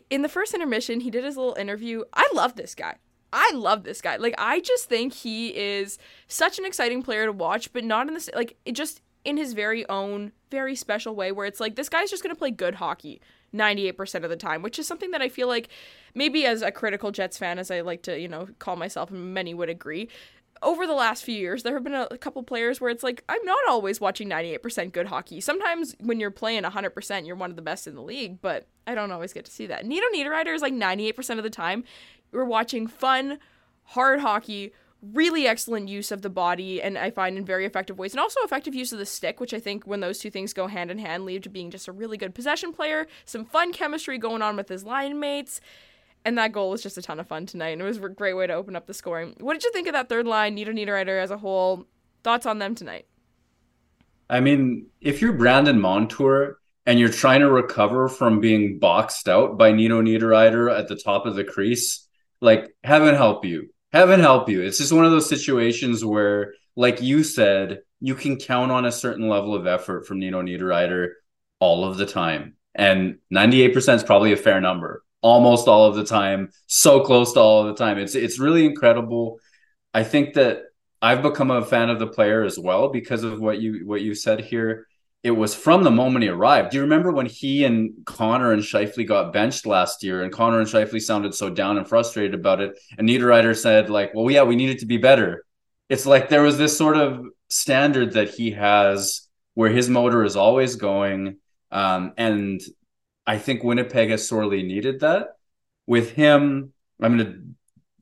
[0.09, 2.05] In the first intermission, he did his little interview.
[2.15, 2.97] I love this guy.
[3.33, 4.17] I love this guy.
[4.17, 8.15] Like I just think he is such an exciting player to watch, but not in
[8.15, 11.89] this like it just in his very own very special way where it's like this
[11.89, 13.21] guy's just going to play good hockey
[13.55, 15.69] 98% of the time, which is something that I feel like
[16.15, 19.35] maybe as a critical Jets fan as I like to, you know, call myself and
[19.35, 20.09] many would agree,
[20.63, 23.25] over the last few years, there have been a, a, couple players where it's like,
[23.29, 25.41] I'm not always watching 98% good hockey.
[25.41, 28.95] Sometimes when you're playing 100%, you're one of the best in the league, but I
[28.95, 29.85] don't always get to see that.
[29.85, 31.85] Nino Niederreiter is like 98% of the time.
[32.33, 33.39] We're watching fun,
[33.85, 38.13] hard hockey, really excellent use of the body, and I find in very effective ways,
[38.13, 40.69] and also effective use of the stick, which I think when those two things go
[40.69, 44.17] hand in hand, lead to being just a really good possession player, some fun chemistry
[44.17, 45.61] going on with his line mates.
[46.25, 48.35] And that goal was just a ton of fun tonight, and it was a great
[48.35, 49.35] way to open up the scoring.
[49.41, 51.87] What did you think of that third line, Nino Niederreiter as a whole?
[52.23, 53.07] Thoughts on them tonight?
[54.31, 59.59] I mean, if you're Brandon Montour and you're trying to recover from being boxed out
[59.59, 62.07] by Nino Niederreiter at the top of the crease,
[62.43, 63.71] like heaven help you.
[63.93, 64.63] Heaven help you.
[64.63, 68.93] It's just one of those situations where like you said you can count on a
[68.93, 71.11] certain level of effort from nino niederreiter
[71.61, 72.57] all of the time.
[72.75, 75.05] And 98% is probably a fair number.
[75.21, 76.51] Almost all of the time.
[76.67, 77.99] So close to all of the time.
[77.99, 79.39] It's it's really incredible.
[79.95, 80.65] I think that
[81.01, 84.15] i've become a fan of the player as well because of what you what you
[84.15, 84.87] said here
[85.23, 86.71] it was from the moment he arrived.
[86.71, 90.59] Do you remember when he and Connor and Scheifele got benched last year and Connor
[90.59, 92.79] and Scheifele sounded so down and frustrated about it?
[92.99, 95.45] And Niederreiter said, like, well, yeah, we needed to be better.
[95.89, 100.35] It's like there was this sort of standard that he has where his motor is
[100.35, 101.37] always going.
[101.71, 102.61] Um, and
[103.25, 105.37] I think Winnipeg has sorely needed that.
[105.87, 107.43] With him, I'm going to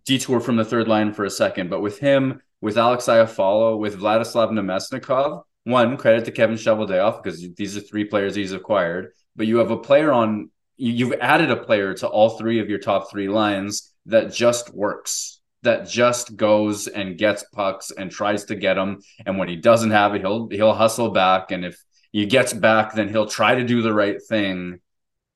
[0.07, 3.99] detour from the third line for a second, but with him, with Alex Iafallo, with
[3.99, 9.47] Vladislav Namestnikov, one credit to Kevin Cheveldayoff because these are three players he's acquired, but
[9.47, 13.11] you have a player on you've added a player to all three of your top
[13.11, 18.75] three lines that just works that just goes and gets pucks and tries to get
[18.75, 21.79] them and when he doesn't have it he'll he'll hustle back and if
[22.13, 24.81] he gets back then he'll try to do the right thing.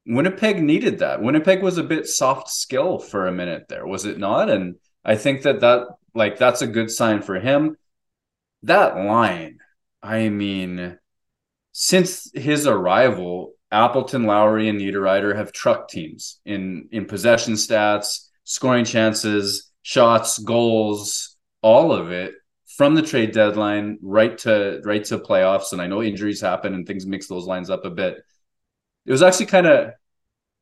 [0.06, 1.22] Winnipeg needed that.
[1.22, 4.48] Winnipeg was a bit soft skill for a minute there was it not?
[4.48, 7.76] And i think that that like that's a good sign for him.
[8.62, 9.58] That line
[10.04, 10.98] I mean,
[11.72, 18.84] since his arrival, Appleton, Lowry, and Niederreiter have trucked teams in in possession stats, scoring
[18.84, 22.34] chances, shots, goals, all of it
[22.76, 25.72] from the trade deadline right to right to playoffs.
[25.72, 28.18] And I know injuries happen and things mix those lines up a bit.
[29.06, 29.92] It was actually kind of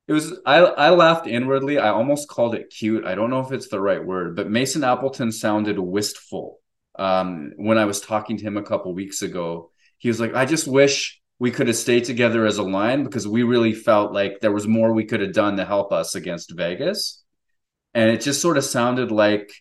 [0.06, 1.78] it was I I laughed inwardly.
[1.78, 3.04] I almost called it cute.
[3.04, 6.61] I don't know if it's the right word, but Mason Appleton sounded wistful
[6.98, 10.44] um, when I was talking to him a couple weeks ago, he was like, I
[10.44, 14.40] just wish we could have stayed together as a line because we really felt like
[14.40, 17.22] there was more we could have done to help us against Vegas.
[17.94, 19.52] And it just sort of sounded like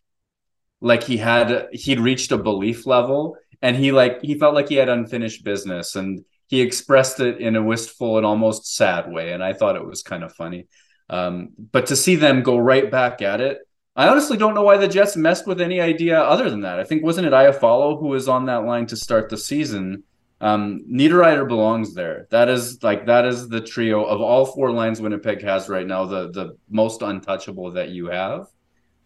[0.82, 4.76] like he had he'd reached a belief level and he like he felt like he
[4.76, 9.44] had unfinished business and he expressed it in a wistful and almost sad way and
[9.44, 10.68] i thought it was kind of funny
[11.10, 13.60] um, but to see them go right back at it
[13.96, 16.80] I honestly don't know why the Jets messed with any idea other than that.
[16.80, 20.04] I think wasn't it Iafallo who was on that line to start the season,
[20.40, 22.28] Um, Niederreiter belongs there.
[22.32, 26.06] That is like that is the trio of all four lines Winnipeg has right now,
[26.06, 28.48] the the most untouchable that you have.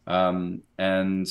[0.08, 1.28] Um, and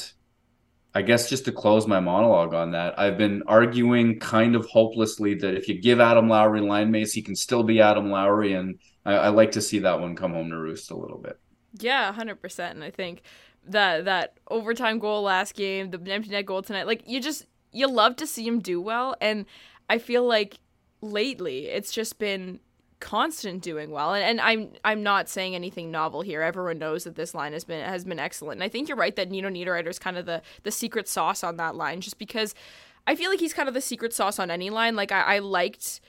[0.95, 5.35] I guess just to close my monologue on that, I've been arguing kind of hopelessly
[5.37, 8.79] that if you give Adam Lowry line mates, he can still be Adam Lowry, and
[9.05, 11.39] I, I like to see that one come home to roost a little bit.
[11.73, 12.77] Yeah, hundred percent.
[12.77, 13.23] And I think
[13.67, 17.89] that that overtime goal last game, the empty net goal tonight, like you just you
[17.89, 19.47] love to see him do well, and
[19.89, 20.59] I feel like
[21.01, 22.61] lately it's just been
[23.01, 24.15] constant doing well.
[24.15, 26.41] And, and I'm I'm not saying anything novel here.
[26.43, 28.59] Everyone knows that this line has been has been excellent.
[28.59, 31.45] And I think you're right that Nino Niederreiter is kind of the the secret sauce
[31.45, 32.55] on that line, just because
[33.07, 34.97] I feel like he's kind of the secret sauce on any line.
[34.97, 36.01] Like I, I liked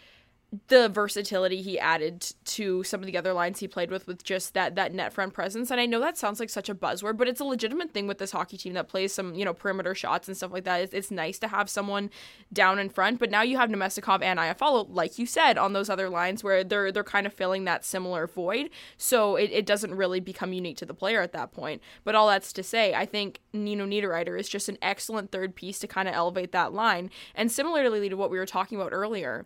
[0.67, 4.53] the versatility he added to some of the other lines he played with with just
[4.53, 5.71] that that net front presence.
[5.71, 8.17] And i know that sounds like such a buzzword but it's a legitimate thing with
[8.17, 10.81] this hockey team that plays some you know perimeter shots and stuff like that.
[10.81, 12.09] It's, it's nice to have someone
[12.53, 15.89] down in front but now you have Namestnikov and Iafallo like you said on those
[15.89, 18.69] other lines where they're they're kind of filling that similar void.
[18.97, 21.81] So it, it doesn't really become unique to the player at that point.
[22.03, 25.79] But all that's to say i think Nino Niederreiter is just an excellent third piece
[25.79, 27.09] to kind of elevate that line.
[27.33, 29.45] And similarly to what we were talking about earlier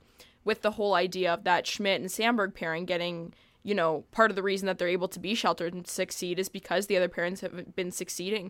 [0.50, 4.36] with the whole idea of that Schmidt and Samberg pairing getting, you know, part of
[4.36, 7.42] the reason that they're able to be sheltered and succeed is because the other parents
[7.42, 8.50] have been succeeding.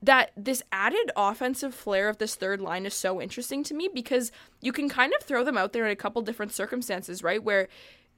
[0.00, 4.32] That this added offensive flair of this third line is so interesting to me because
[4.62, 7.44] you can kind of throw them out there in a couple different circumstances, right?
[7.44, 7.68] Where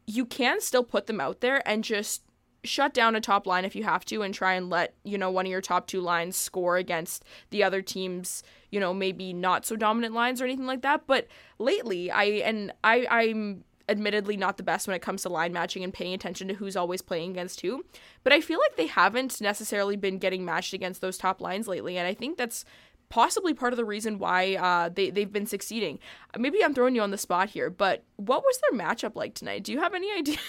[0.06, 2.22] you can still put them out there and just
[2.62, 5.32] shut down a top line if you have to and try and let, you know,
[5.32, 9.66] one of your top two lines score against the other team's, you know, maybe not
[9.66, 11.06] so dominant lines or anything like that.
[11.06, 11.26] But
[11.58, 15.82] lately, I and I I'm admittedly not the best when it comes to line matching
[15.82, 17.84] and paying attention to who's always playing against who.
[18.22, 21.96] But I feel like they haven't necessarily been getting matched against those top lines lately.
[21.96, 22.64] And I think that's
[23.08, 25.98] possibly part of the reason why uh, they, they've been succeeding.
[26.36, 29.64] Maybe I'm throwing you on the spot here, but what was their matchup like tonight?
[29.64, 30.36] Do you have any idea?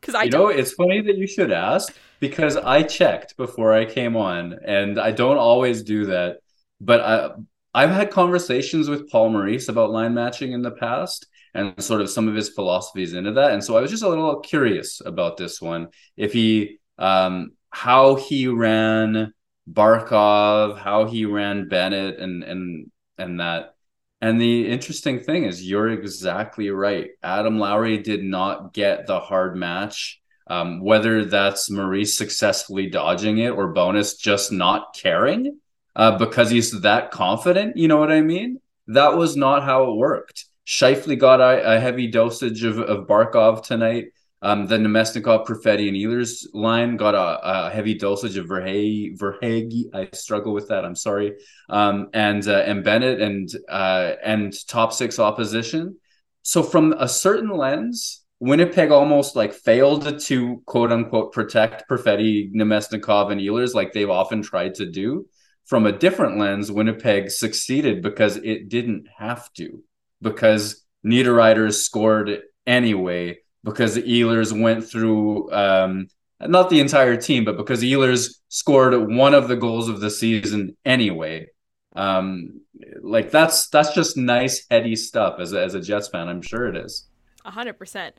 [0.00, 3.86] Because I you know, it's funny that you should ask because I checked before I
[3.86, 6.40] came on, and I don't always do that.
[6.78, 7.30] But I,
[7.74, 12.10] I've had conversations with Paul Maurice about line matching in the past, and sort of
[12.10, 13.52] some of his philosophies into that.
[13.52, 15.88] And so I was just a little curious about this one.
[16.16, 19.32] If he, um, how he ran
[19.70, 23.74] Barkov, how he ran Bennett, and and and that
[24.20, 27.10] and the interesting thing is, you're exactly right.
[27.22, 30.20] Adam Lowry did not get the hard match.
[30.46, 35.58] Um, whether that's Maurice successfully dodging it or Bowness just not caring
[35.96, 37.76] uh, because he's that confident.
[37.76, 38.60] You know what I mean?
[38.88, 40.46] That was not how it worked.
[40.66, 44.06] Scheifele got a, a heavy dosage of, of Barkov tonight.
[44.42, 49.18] Um, the Namestnikov, Perfetti, and Ehlers line got a, a heavy dosage of Verhaeghe.
[49.18, 50.84] Verhaeghe, I struggle with that.
[50.84, 51.36] I'm sorry.
[51.70, 55.96] Um, and uh, and Bennett and uh, and top six opposition.
[56.42, 63.32] So from a certain lens, Winnipeg almost like failed to quote unquote protect Perfetti, Namestnikov,
[63.32, 65.26] and Ehlers like they've often tried to do.
[65.66, 69.82] From a different lens, Winnipeg succeeded because it didn't have to,
[70.20, 76.08] because Niederreiter scored anyway because the Ehlers went through um,
[76.40, 80.76] not the entire team, but because Ehlers scored one of the goals of the season
[80.84, 81.48] anyway.
[81.96, 82.60] Um,
[83.02, 86.28] like that's that's just nice heady stuff as a, as a Jets fan.
[86.28, 87.06] I'm sure it is.
[87.44, 88.14] A hundred percent.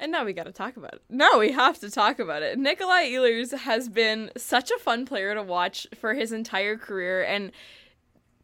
[0.00, 1.02] And now we got to talk about it.
[1.08, 2.58] No, we have to talk about it.
[2.58, 7.24] Nikolaj Ehlers has been such a fun player to watch for his entire career.
[7.24, 7.50] And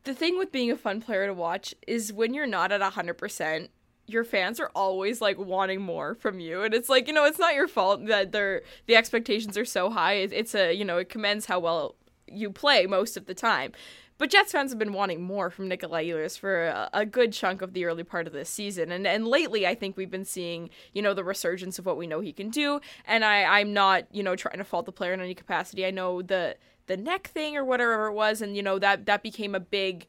[0.02, 3.68] the thing with being a fun player to watch is when you're not at 100%,
[4.06, 7.38] your fans are always like wanting more from you and it's like you know it's
[7.38, 11.08] not your fault that they're the expectations are so high it's a you know it
[11.08, 11.94] commends how well
[12.26, 13.72] you play most of the time
[14.18, 17.62] but Jets fans have been wanting more from Nikolaj Ehlers for a, a, good chunk
[17.62, 18.92] of the early part of this season.
[18.92, 22.06] And and lately I think we've been seeing, you know, the resurgence of what we
[22.06, 22.80] know he can do.
[23.06, 25.84] And I, I'm not, you know, trying to fault the player in any capacity.
[25.84, 29.22] I know the the neck thing or whatever it was, and you know, that that
[29.22, 30.06] became a big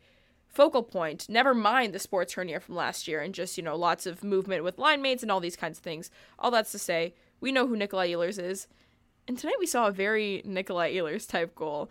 [0.55, 1.27] focal point.
[1.27, 4.63] Never mind the sports hernia from last year and just, you know, lots of movement
[4.63, 6.09] with line mates and all these kinds of things.
[6.39, 8.67] All that's to say, we know who Nikolaj Ehlers is.
[9.27, 11.89] And tonight we saw a very Nikolaj Ehlers type goal.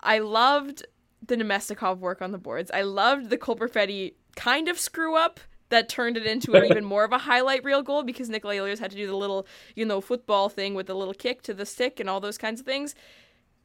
[0.00, 0.86] I loved
[1.22, 2.70] the Namestnikov work on the boards.
[2.72, 6.84] I loved the Cole Perfetti kind of screw up that turned it into an even
[6.84, 9.84] more of a highlight reel goal because Nikolaj Ehlers had to do the little, you
[9.84, 12.66] know, football thing with the little kick to the stick and all those kinds of
[12.66, 12.94] things.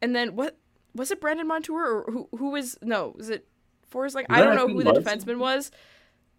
[0.01, 0.57] And then what
[0.95, 3.47] was it Brandon Montour or who who was no, was it
[3.91, 5.69] Forrest like I don't know who the defenseman was.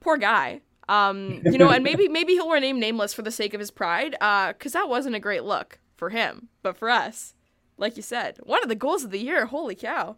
[0.00, 0.62] Poor guy.
[0.88, 4.16] Um, you know, and maybe maybe he'll remain nameless for the sake of his pride,
[4.20, 6.48] uh, because that wasn't a great look for him.
[6.62, 7.34] But for us,
[7.76, 9.46] like you said, one of the goals of the year.
[9.46, 10.16] Holy cow!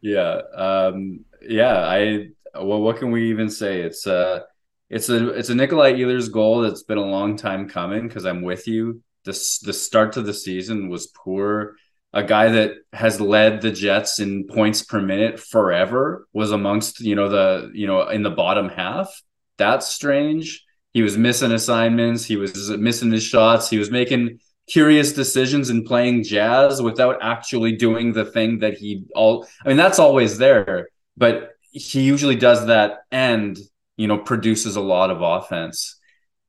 [0.00, 1.78] Yeah, um, yeah.
[1.78, 3.80] I well, what can we even say?
[3.82, 4.40] It's uh,
[4.88, 8.42] it's a it's a Nikolaj Ehlers goal that's been a long time coming because I'm
[8.42, 9.02] with you.
[9.24, 9.32] The
[9.64, 11.76] the start to the season was poor.
[12.12, 17.14] A guy that has led the Jets in points per minute forever was amongst you
[17.14, 19.22] know the you know in the bottom half.
[19.58, 20.64] That's strange.
[20.92, 22.24] He was missing assignments.
[22.24, 23.70] He was missing his shots.
[23.70, 29.04] He was making curious decisions and playing jazz without actually doing the thing that he
[29.14, 29.46] all.
[29.64, 33.58] I mean, that's always there, but he usually does that and
[33.96, 35.96] you know produces a lot of offense.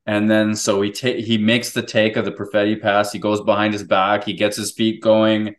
[0.06, 3.12] And then so he ta- he makes the take of the Perfetti pass.
[3.12, 4.24] He goes behind his back.
[4.24, 5.54] He gets his feet going.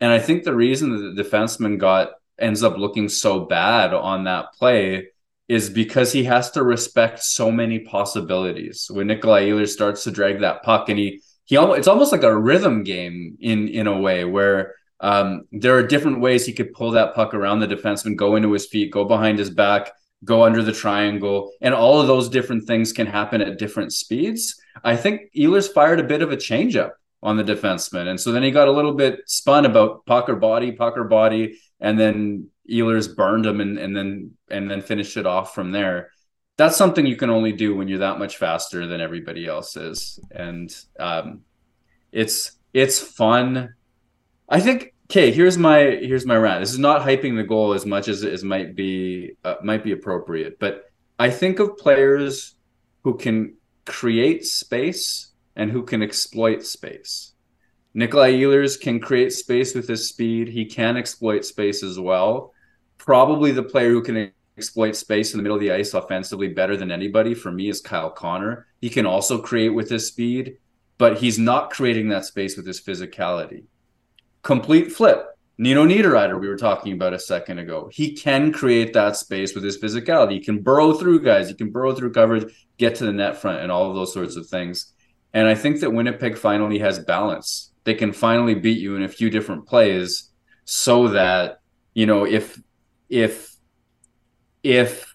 [0.00, 4.24] And I think the reason that the defenseman got ends up looking so bad on
[4.24, 5.08] that play
[5.48, 8.86] is because he has to respect so many possibilities.
[8.90, 12.22] When Nikolaj Ehlers starts to drag that puck and he he almost it's almost like
[12.22, 16.72] a rhythm game in in a way where um, there are different ways he could
[16.72, 19.92] pull that puck around the defenseman, go into his feet, go behind his back,
[20.24, 24.58] go under the triangle, and all of those different things can happen at different speeds.
[24.82, 28.42] I think Ehlers fired a bit of a changeup on the defenseman, and so then
[28.42, 32.48] he got a little bit spun about puck or body, puck or body, and then
[32.70, 36.10] Ehlers burned him and, and then and then finished it off from there.
[36.56, 40.20] That's something you can only do when you're that much faster than everybody else is,
[40.30, 41.40] and um,
[42.12, 43.74] it's it's fun.
[44.48, 44.92] I think.
[45.10, 46.60] Okay, here's my here's my rant.
[46.60, 49.92] This is not hyping the goal as much as as might be uh, might be
[49.92, 50.84] appropriate, but
[51.18, 52.54] I think of players
[53.02, 57.32] who can create space and who can exploit space.
[57.94, 60.48] Nikolaj Ehlers can create space with his speed.
[60.48, 62.54] He can exploit space as well
[63.04, 66.76] probably the player who can exploit space in the middle of the ice offensively better
[66.76, 68.66] than anybody for me is Kyle Connor.
[68.80, 70.58] He can also create with his speed,
[70.98, 73.64] but he's not creating that space with his physicality.
[74.42, 75.26] Complete flip.
[75.56, 77.88] Nino Niederreiter, we were talking about a second ago.
[77.92, 80.32] He can create that space with his physicality.
[80.32, 81.48] He can burrow through guys.
[81.48, 84.36] He can burrow through coverage, get to the net front, and all of those sorts
[84.36, 84.92] of things.
[85.32, 87.72] And I think that Winnipeg finally has balance.
[87.84, 90.30] They can finally beat you in a few different plays
[90.64, 91.60] so that,
[91.92, 92.60] you know, if
[93.08, 93.53] if
[94.64, 95.14] if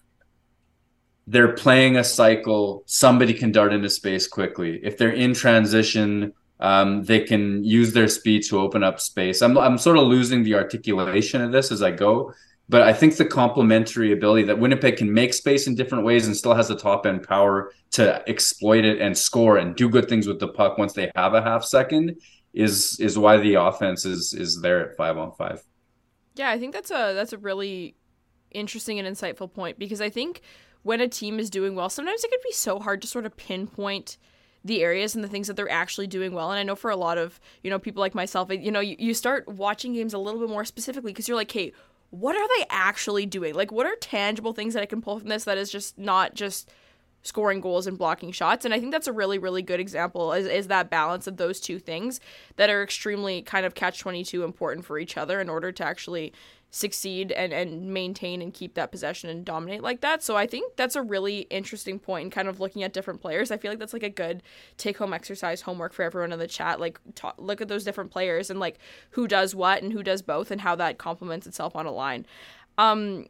[1.26, 4.80] they're playing a cycle, somebody can dart into space quickly.
[4.82, 9.42] If they're in transition, um, they can use their speed to open up space.
[9.42, 12.32] I'm I'm sort of losing the articulation of this as I go,
[12.68, 16.36] but I think the complementary ability that Winnipeg can make space in different ways and
[16.36, 20.26] still has the top end power to exploit it and score and do good things
[20.26, 22.16] with the puck once they have a half second
[22.52, 25.62] is is why the offense is is there at five on five.
[26.34, 27.96] Yeah, I think that's a that's a really
[28.50, 30.40] interesting and insightful point because I think
[30.82, 33.36] when a team is doing well, sometimes it can be so hard to sort of
[33.36, 34.16] pinpoint
[34.64, 36.50] the areas and the things that they're actually doing well.
[36.50, 38.96] And I know for a lot of, you know, people like myself, you know, you,
[38.98, 41.72] you start watching games a little bit more specifically because you're like, hey,
[42.10, 43.54] what are they actually doing?
[43.54, 46.34] Like, what are tangible things that I can pull from this that is just not
[46.34, 46.70] just
[47.22, 48.64] scoring goals and blocking shots.
[48.64, 51.60] And I think that's a really, really good example is, is that balance of those
[51.60, 52.20] two things
[52.56, 56.32] that are extremely kind of catch 22 important for each other in order to actually
[56.70, 60.22] succeed and, and maintain and keep that possession and dominate like that.
[60.22, 63.50] So I think that's a really interesting point in kind of looking at different players.
[63.50, 64.42] I feel like that's like a good
[64.76, 66.78] take home exercise homework for everyone in the chat.
[66.78, 67.00] Like
[67.38, 68.78] look at those different players and like
[69.10, 72.24] who does what and who does both and how that complements itself on a line.
[72.78, 73.26] Um,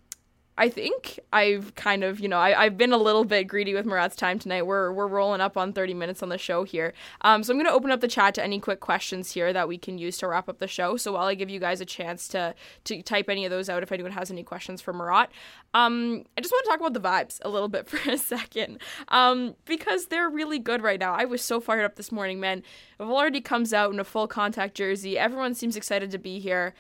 [0.61, 3.87] I think I've kind of, you know, I, have been a little bit greedy with
[3.87, 4.67] Murat's time tonight.
[4.67, 6.93] We're, we're rolling up on 30 minutes on the show here.
[7.23, 9.69] Um, so I'm going to open up the chat to any quick questions here that
[9.69, 10.99] we can use to wrap up the show.
[10.99, 13.83] So while I give you guys a chance to, to type any of those out
[13.83, 15.31] if anyone has any questions for Murat,
[15.73, 18.81] um, I just want to talk about the vibes a little bit for a second
[19.09, 21.15] um, because they're really good right now.
[21.15, 22.63] I was so fired up this morning, man.
[23.01, 25.19] Vilardi comes out in a full contact jersey.
[25.19, 26.75] Everyone seems excited to be here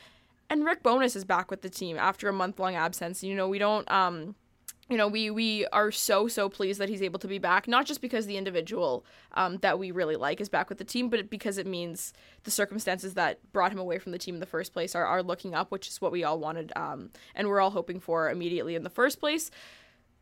[0.50, 3.22] and Rick Bowness is back with the team after a month long absence.
[3.22, 4.34] You know, we don't um
[4.90, 7.86] you know, we we are so so pleased that he's able to be back, not
[7.86, 11.30] just because the individual um, that we really like is back with the team, but
[11.30, 14.72] because it means the circumstances that brought him away from the team in the first
[14.72, 17.70] place are, are looking up, which is what we all wanted, um, and we're all
[17.70, 19.52] hoping for immediately in the first place.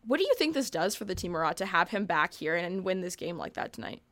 [0.07, 2.55] What do you think this does for the team, Murat, to have him back here
[2.55, 4.03] and win this game like that tonight?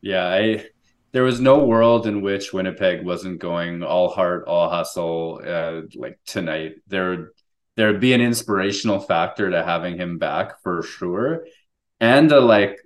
[0.00, 0.66] Yeah, I
[1.12, 6.18] there was no world in which Winnipeg wasn't going all heart, all hustle, uh, like
[6.24, 6.76] tonight.
[6.86, 7.32] There,
[7.76, 11.46] there'd be an inspirational factor to having him back for sure,
[12.00, 12.78] and a like,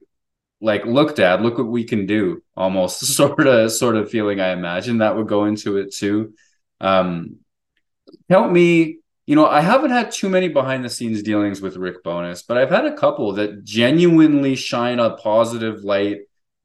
[0.60, 2.42] like look, Dad, look what we can do.
[2.56, 4.40] Almost sort of, sort of feeling.
[4.40, 6.34] I imagine that would go into it too.
[6.80, 7.36] Um,
[8.28, 8.98] help me.
[9.28, 12.58] You know, I haven't had too many behind the scenes dealings with Rick Bowness, but
[12.58, 16.18] I've had a couple that genuinely shine a positive light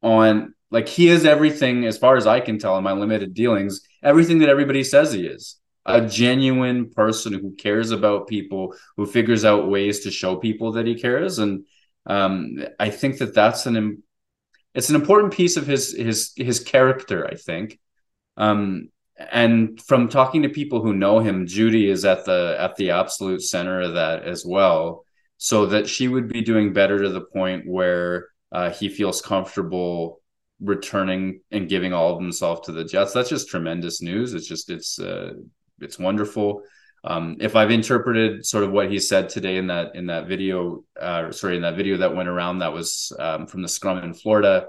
[0.04, 3.82] on like he is everything, as far as I can tell in my limited dealings,
[4.02, 5.58] everything that everybody says he is.
[5.86, 10.88] A genuine person who cares about people, who figures out ways to show people that
[10.88, 11.40] he cares.
[11.40, 11.66] And
[12.06, 14.02] Um, I think that that's an
[14.74, 17.28] it's an important piece of his his his character.
[17.28, 17.78] I think,
[18.38, 18.90] um,
[19.32, 23.44] and from talking to people who know him, Judy is at the at the absolute
[23.44, 25.06] center of that as well.
[25.38, 30.21] So that she would be doing better to the point where uh, he feels comfortable
[30.62, 33.14] returning and giving all of himself to the Jets.
[33.14, 34.34] That's just tremendous news.
[34.34, 35.34] It's just it's uh,
[35.80, 36.64] it's wonderful.
[37.04, 40.84] Um, if I've interpreted sort of what he said today in that in that video,
[41.00, 44.14] uh, sorry, in that video that went around that was um, from the scrum in
[44.14, 44.68] Florida,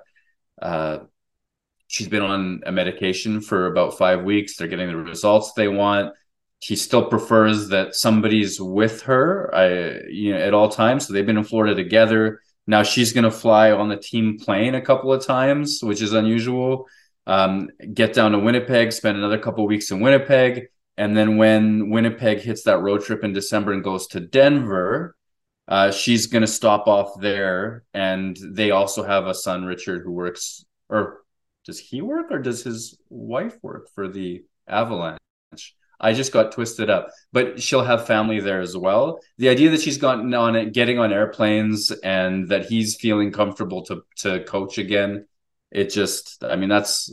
[0.60, 1.00] uh,
[1.88, 4.56] she's been on a medication for about five weeks.
[4.56, 6.14] They're getting the results they want.
[6.60, 11.06] He still prefers that somebody's with her, I, you know, at all times.
[11.06, 12.40] So they've been in Florida together.
[12.66, 16.12] Now she's going to fly on the team plane a couple of times, which is
[16.12, 16.86] unusual.
[17.26, 21.90] Um, get down to Winnipeg, spend another couple of weeks in Winnipeg, and then when
[21.90, 25.16] Winnipeg hits that road trip in December and goes to Denver,
[25.68, 27.84] uh, she's going to stop off there.
[27.94, 31.22] And they also have a son, Richard, who works, or
[31.64, 35.18] does he work or does his wife work for the Avalanche?
[36.02, 39.20] I just got twisted up, but she'll have family there as well.
[39.38, 43.84] The idea that she's gotten on it, getting on airplanes, and that he's feeling comfortable
[43.84, 45.26] to to coach again,
[45.70, 47.12] it just, I mean, that's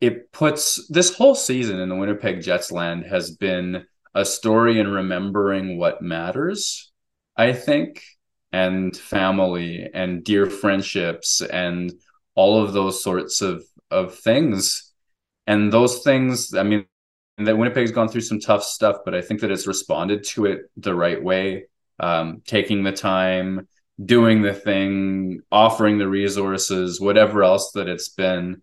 [0.00, 4.88] it puts this whole season in the Winnipeg Jets land has been a story in
[4.88, 6.92] remembering what matters,
[7.36, 8.02] I think,
[8.52, 11.92] and family and dear friendships and
[12.34, 14.92] all of those sorts of of things.
[15.46, 16.86] And those things, I mean,
[17.38, 20.70] that Winnipeg's gone through some tough stuff, but I think that it's responded to it
[20.76, 21.64] the right way,
[21.98, 23.68] um, taking the time,
[24.02, 28.62] doing the thing, offering the resources, whatever else that it's been.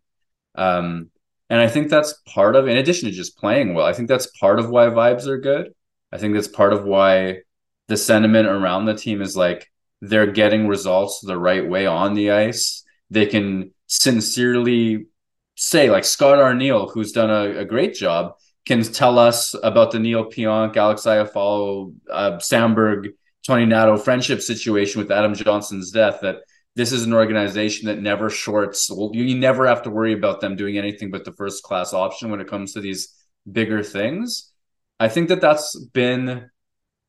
[0.56, 1.10] Um,
[1.50, 4.28] and I think that's part of, in addition to just playing well, I think that's
[4.40, 5.74] part of why vibes are good.
[6.12, 7.40] I think that's part of why
[7.88, 9.70] the sentiment around the team is like
[10.02, 12.84] they're getting results the right way on the ice.
[13.10, 15.08] They can sincerely
[15.56, 18.36] say, like Scott Arniel, who's done a, a great job,
[18.72, 22.38] can tell us about the Neal Pionk, Alex Iafallo, uh,
[23.48, 26.38] Toninato friendship situation with Adam Johnson's death that
[26.76, 28.90] this is an organization that never shorts.
[28.90, 32.30] Well, you never have to worry about them doing anything but the first class option
[32.32, 33.14] when it comes to these
[33.52, 34.54] bigger things.
[35.00, 36.50] I think that that's been.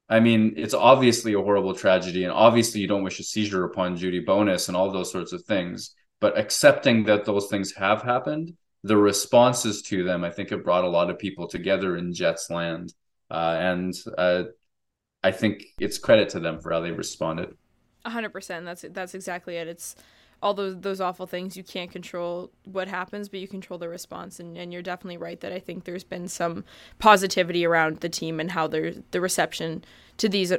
[0.09, 3.97] I mean, it's obviously a horrible tragedy, and obviously you don't wish a seizure upon
[3.97, 5.95] Judy Bowness and all those sorts of things.
[6.21, 10.85] But accepting that those things have happened, the responses to them, I think, have brought
[10.85, 12.93] a lot of people together in Jets land,
[13.31, 14.45] uh, and uh,
[15.23, 17.55] I think it's credit to them for how they responded
[18.11, 18.65] hundred percent.
[18.65, 19.69] That's that's exactly it.
[19.69, 19.95] It's
[20.43, 24.41] all those those awful things you can't control what happens, but you control the response.
[24.41, 26.65] And, and you're definitely right that I think there's been some
[26.99, 29.85] positivity around the team and how there's the reception
[30.19, 30.53] to these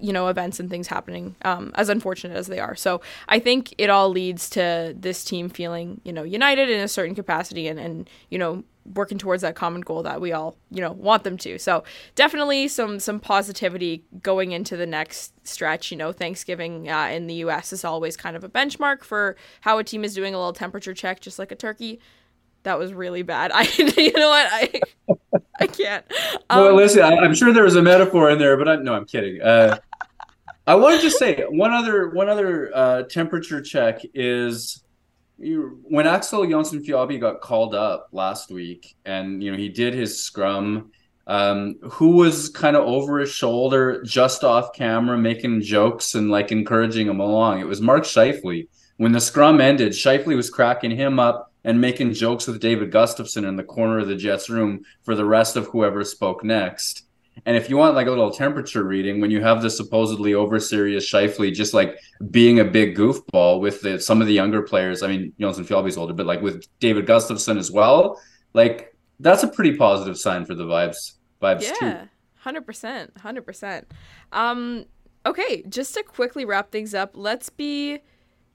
[0.00, 2.74] you know events and things happening um, as unfortunate as they are.
[2.74, 6.88] So i think it all leads to this team feeling you know united in a
[6.88, 10.80] certain capacity and and you know working towards that common goal that we all you
[10.80, 11.58] know want them to.
[11.58, 11.84] So
[12.14, 15.90] definitely some some positivity going into the next stretch.
[15.90, 19.78] You know thanksgiving uh, in the us is always kind of a benchmark for how
[19.78, 22.00] a team is doing a little temperature check just like a turkey.
[22.64, 23.50] That was really bad.
[23.54, 24.48] I you know what?
[24.50, 24.80] I
[25.60, 26.04] i can't.
[26.50, 28.94] Um, well listen I, am sure there was a metaphor in there but i'm no
[28.94, 29.40] i'm kidding.
[29.40, 29.78] Uh,
[30.68, 34.84] i wanted to just say one other one other uh, temperature check is
[35.38, 40.22] you, when Axel Jonsson-Fjallby got called up last week, and you know he did his
[40.22, 40.90] scrum,
[41.26, 46.50] um, who was kind of over his shoulder, just off camera, making jokes and like
[46.50, 47.60] encouraging him along.
[47.60, 48.68] It was Mark Scheifele.
[48.96, 53.46] When the scrum ended, Scheifele was cracking him up and making jokes with David Gustafsson
[53.46, 57.04] in the corner of the Jets room for the rest of whoever spoke next.
[57.46, 60.58] And if you want like a little temperature reading, when you have the supposedly over
[60.58, 61.98] serious Scheifele just like
[62.30, 66.12] being a big goofball with the, some of the younger players, I mean, Jonsson-Fjallby's older,
[66.14, 68.20] but like with David Gustafsson as well,
[68.54, 71.14] like that's a pretty positive sign for the vibes.
[71.42, 71.72] Vibes yeah,
[72.02, 72.08] too.
[72.36, 73.92] hundred percent, hundred percent.
[74.32, 74.86] Um,
[75.24, 78.00] okay, just to quickly wrap things up, let's be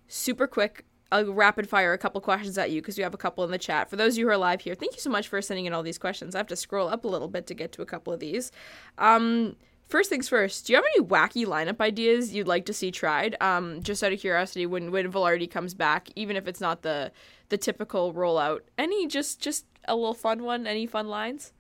[0.07, 3.43] super quick I'll rapid fire a couple questions at you because we have a couple
[3.43, 3.87] in the chat.
[3.87, 5.73] For those of you who are live here, thank you so much for sending in
[5.73, 6.33] all these questions.
[6.33, 8.51] I have to scroll up a little bit to get to a couple of these.
[8.97, 9.55] Um,
[9.87, 13.35] first things first, do you have any wacky lineup ideas you'd like to see tried?
[13.41, 17.11] Um, just out of curiosity, when when Vilardi comes back, even if it's not the
[17.49, 20.65] the typical rollout, any just just a little fun one?
[20.65, 21.53] Any fun lines?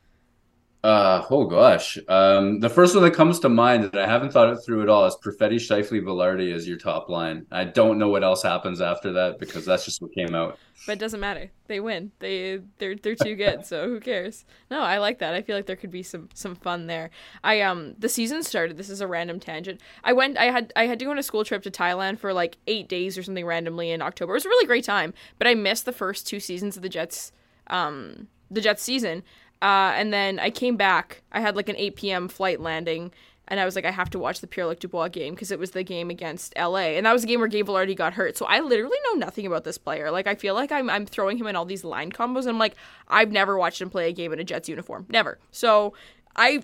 [0.83, 1.97] Uh oh gosh.
[2.09, 4.89] Um the first one that comes to mind that I haven't thought it through at
[4.89, 7.45] all is Perfetti Scheifele Vilardi as your top line.
[7.51, 10.59] I don't know what else happens after that because that's just what came out.
[10.85, 11.49] But it doesn't matter.
[11.67, 12.11] They win.
[12.19, 14.43] They they're they're too good, so who cares?
[14.69, 15.33] No, I like that.
[15.33, 17.11] I feel like there could be some some fun there.
[17.45, 18.75] I um the season started.
[18.75, 19.79] This is a random tangent.
[20.03, 22.33] I went I had I had to go on a school trip to Thailand for
[22.33, 24.33] like 8 days or something randomly in October.
[24.33, 26.89] It was a really great time, but I missed the first two seasons of the
[26.89, 27.31] Jets
[27.67, 29.23] um the Jets season.
[29.63, 31.23] Uh, and then I came back.
[31.31, 32.27] I had like an 8 p.m.
[32.27, 33.13] flight landing,
[33.47, 35.57] and I was like, I have to watch the Pierre Luc Dubois game because it
[35.57, 38.35] was the game against LA, and that was a game where Gabe Vilardi got hurt.
[38.35, 40.11] So I literally know nothing about this player.
[40.11, 42.59] Like I feel like I'm I'm throwing him in all these line combos, and I'm
[42.59, 42.75] like,
[43.07, 45.39] I've never watched him play a game in a Jets uniform, never.
[45.51, 45.93] So
[46.35, 46.63] I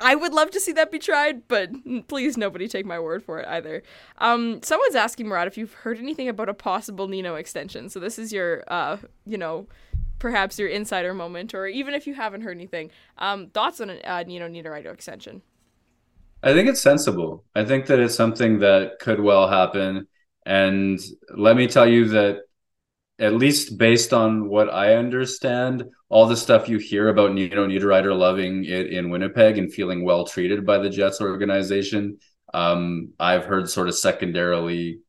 [0.00, 1.70] I would love to see that be tried, but
[2.08, 3.82] please nobody take my word for it either.
[4.18, 7.90] Um, someone's asking Murat if you've heard anything about a possible Nino extension.
[7.90, 9.66] So this is your, uh, you know,
[10.18, 14.24] perhaps your insider moment, or even if you haven't heard anything, um, thoughts on uh,
[14.26, 15.42] Nino Niederreiter extension?
[16.42, 17.44] I think it's sensible.
[17.54, 20.06] I think that it's something that could well happen.
[20.46, 21.00] And
[21.36, 22.40] let me tell you that,
[23.20, 28.16] at least based on what I understand, all the stuff you hear about Nino Niederreiter
[28.16, 32.18] loving it in Winnipeg and feeling well treated by the Jets organization,
[32.54, 35.00] um, I've heard sort of secondarily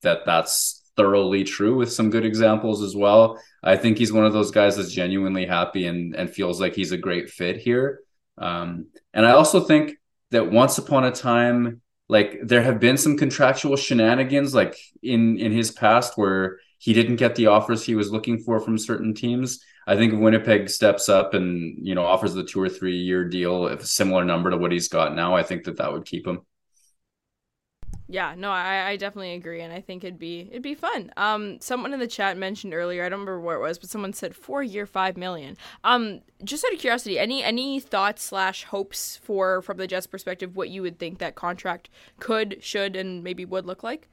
[0.00, 3.40] that that's thoroughly true with some good examples as well.
[3.62, 6.92] I think he's one of those guys that's genuinely happy and and feels like he's
[6.92, 8.00] a great fit here.
[8.36, 9.94] Um, and I also think
[10.30, 15.52] that once upon a time, like there have been some contractual shenanigans, like in in
[15.52, 19.64] his past, where he didn't get the offers he was looking for from certain teams.
[19.86, 23.24] I think if Winnipeg steps up and you know offers the two or three year
[23.24, 26.26] deal, a similar number to what he's got now, I think that that would keep
[26.26, 26.40] him
[28.10, 31.12] yeah, no, I, I definitely agree, and I think it'd be it'd be fun.
[31.16, 34.12] Um, someone in the chat mentioned earlier, I don't remember where it was, but someone
[34.12, 35.56] said four year five million.
[35.84, 40.56] Um, just out of curiosity, any any thoughts slash hopes for from the Jets' perspective,
[40.56, 41.88] what you would think that contract
[42.18, 44.08] could, should, and maybe would look like?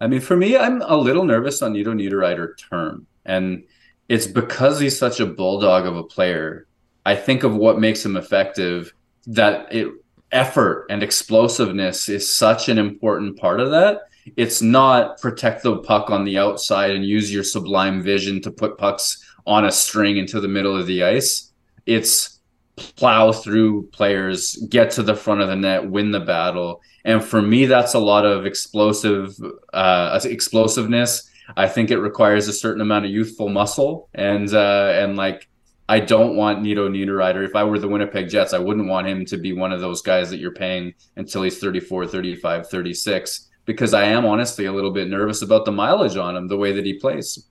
[0.00, 3.62] I mean, for me, I'm a little nervous on Nino Niederreiter term, and
[4.08, 6.66] it's because he's such a bulldog of a player.
[7.06, 8.92] I think of what makes him effective
[9.26, 9.92] that it
[10.32, 14.00] effort and explosiveness is such an important part of that.
[14.36, 18.78] It's not protect the puck on the outside and use your sublime vision to put
[18.78, 21.52] pucks on a string into the middle of the ice.
[21.86, 22.40] It's
[22.76, 26.80] plow through players, get to the front of the net, win the battle.
[27.04, 29.36] And for me, that's a lot of explosive
[29.72, 31.28] uh, explosiveness.
[31.56, 35.48] I think it requires a certain amount of youthful muscle and uh, and like
[35.92, 37.44] I don't want Nino Niederreiter.
[37.44, 40.00] If I were the Winnipeg Jets, I wouldn't want him to be one of those
[40.00, 44.90] guys that you're paying until he's 34, 35, 36, because I am honestly a little
[44.90, 47.46] bit nervous about the mileage on him, the way that he plays.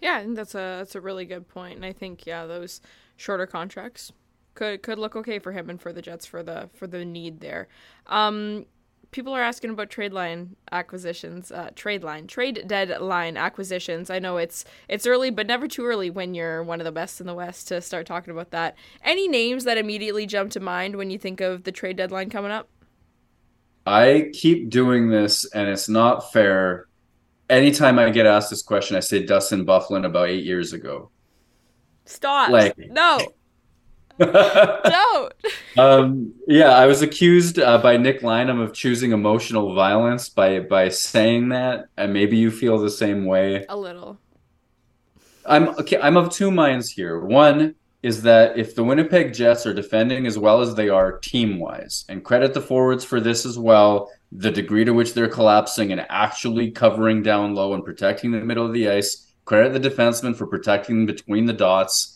[0.00, 2.80] Yeah, think that's a that's a really good point, and I think yeah, those
[3.18, 4.10] shorter contracts
[4.54, 7.38] could could look okay for him and for the Jets for the for the need
[7.38, 7.68] there.
[8.08, 8.66] Um,
[9.10, 14.10] people are asking about trade line acquisitions, uh, trade line, trade deadline acquisitions.
[14.10, 17.20] I know it's it's early, but never too early when you're one of the best
[17.20, 18.76] in the West to start talking about that.
[19.02, 22.50] Any names that immediately jump to mind when you think of the trade deadline coming
[22.50, 22.68] up?
[23.86, 26.86] I keep doing this, and it's not fair.
[27.48, 31.10] Anytime I get asked this question, I say Dustin Byfuglien about eight years ago.
[32.04, 32.50] Stop.
[32.50, 33.20] Like no.
[34.18, 35.32] Don't.
[35.76, 40.88] um, yeah, I was accused uh, by Nick Lynam of choosing emotional violence by by
[40.88, 43.66] saying that, and maybe you feel the same way.
[43.68, 44.18] A little.
[45.44, 45.98] I'm okay.
[46.00, 47.20] I'm of two minds here.
[47.20, 51.58] One is that if the Winnipeg Jets are defending as well as they are team
[51.58, 55.92] wise, and credit the forwards for this as well, the degree to which they're collapsing
[55.92, 59.24] and actually covering down low and protecting the middle of the ice.
[59.44, 62.15] Credit the defensemen for protecting between the dots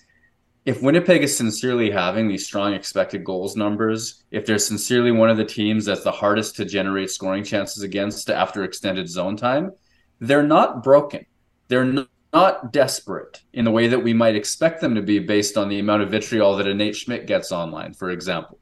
[0.66, 5.38] if Winnipeg is sincerely having these strong expected goals numbers, if they're sincerely one of
[5.38, 9.72] the teams that's the hardest to generate scoring chances against after extended zone time,
[10.20, 11.24] they're not broken.
[11.68, 15.68] They're not desperate in the way that we might expect them to be based on
[15.68, 18.58] the amount of vitriol that a Nate Schmidt gets online, for example.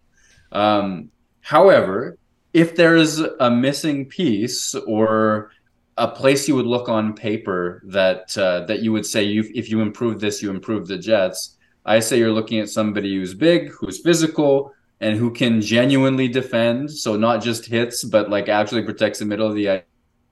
[0.53, 2.17] Um, however,
[2.53, 5.51] if there is a missing piece or
[5.97, 9.69] a place you would look on paper that uh, that you would say you if
[9.69, 11.58] you improve this, you improve the Jets
[11.89, 16.91] I say you're looking at somebody who's big, who's physical, and who can genuinely defend.
[16.91, 19.83] So not just hits, but like actually protects the middle of the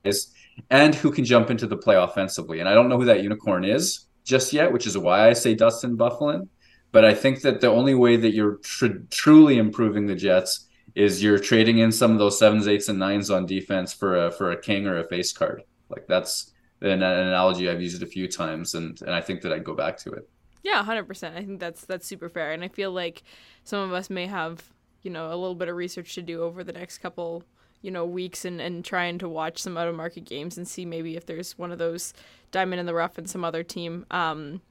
[0.05, 0.33] ice,
[0.69, 2.59] and who can jump into the play offensively.
[2.59, 5.55] And I don't know who that unicorn is just yet, which is why I say
[5.55, 6.47] Dustin Byfuglien.
[6.91, 11.23] But I think that the only way that you're tr- truly improving the Jets is
[11.23, 14.51] you're trading in some of those sevens, eights, and nines on defense for a for
[14.51, 15.63] a king or a face card.
[15.89, 19.51] Like that's an, an analogy I've used a few times, and and I think that
[19.51, 20.29] I'd go back to it.
[20.63, 21.35] Yeah, hundred percent.
[21.37, 23.23] I think that's that's super fair, and I feel like
[23.63, 24.63] some of us may have
[25.03, 27.43] you know a little bit of research to do over the next couple
[27.81, 30.85] you know weeks and and trying to watch some out of market games and see
[30.85, 32.13] maybe if there's one of those
[32.51, 34.61] diamond in the rough and some other team um,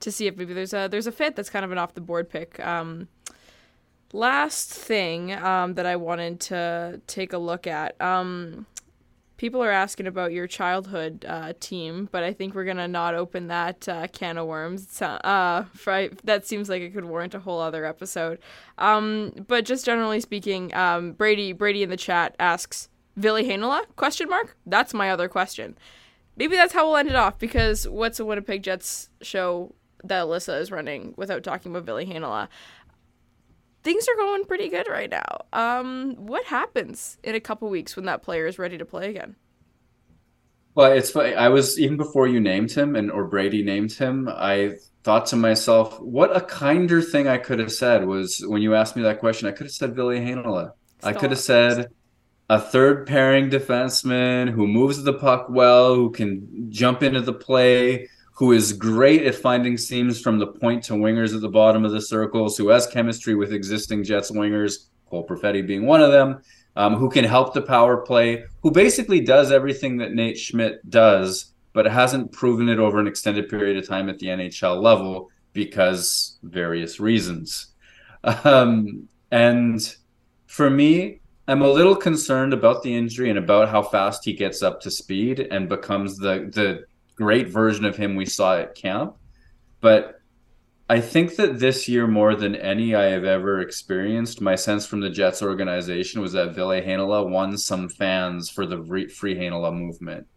[0.00, 2.00] to see if maybe there's a there's a fit that's kind of an off the
[2.00, 2.58] board pick.
[2.60, 3.08] Um,
[4.12, 8.00] last thing um, that I wanted to take a look at.
[8.00, 8.66] Um,
[9.36, 13.48] people are asking about your childhood uh, team, but I think we're gonna not open
[13.48, 15.00] that uh, can of worms.
[15.02, 18.38] Uh, for, that seems like it could warrant a whole other episode.
[18.78, 23.84] Um, but just generally speaking, um, Brady Brady in the chat asks Ville Heinola?
[23.96, 24.56] Question mark.
[24.66, 25.76] That's my other question.
[26.36, 29.74] Maybe that's how we'll end it off because what's a Winnipeg Jets show
[30.04, 32.48] that Alyssa is running without talking about Ville Heinola?
[33.86, 35.42] Things are going pretty good right now.
[35.52, 39.36] Um, what happens in a couple weeks when that player is ready to play again?
[40.74, 41.36] Well, it's funny.
[41.36, 44.28] I was even before you named him and or Brady named him.
[44.28, 44.72] I
[45.04, 48.96] thought to myself, what a kinder thing I could have said was when you asked
[48.96, 49.46] me that question.
[49.46, 50.72] I could have said Ville Heinola.
[51.04, 51.90] I could have said
[52.50, 58.08] a third pairing defenseman who moves the puck well, who can jump into the play,
[58.36, 61.92] who is great at finding seams from the point to wingers at the bottom of
[61.92, 66.42] the circles, who has chemistry with existing Jets wingers, Cole Perfetti being one of them,
[66.76, 71.54] um, who can help the power play, who basically does everything that Nate Schmidt does,
[71.72, 76.38] but hasn't proven it over an extended period of time at the NHL level because
[76.42, 77.68] various reasons.
[78.44, 79.96] Um, and
[80.46, 84.62] for me, I'm a little concerned about the injury and about how fast he gets
[84.62, 86.84] up to speed and becomes the the
[87.16, 89.16] great version of him we saw at camp.
[89.80, 90.20] But
[90.88, 95.00] I think that this year, more than any I have ever experienced, my sense from
[95.00, 98.78] the Jets organization was that Ville Heinola won some fans for the
[99.12, 100.28] free Heinola movement.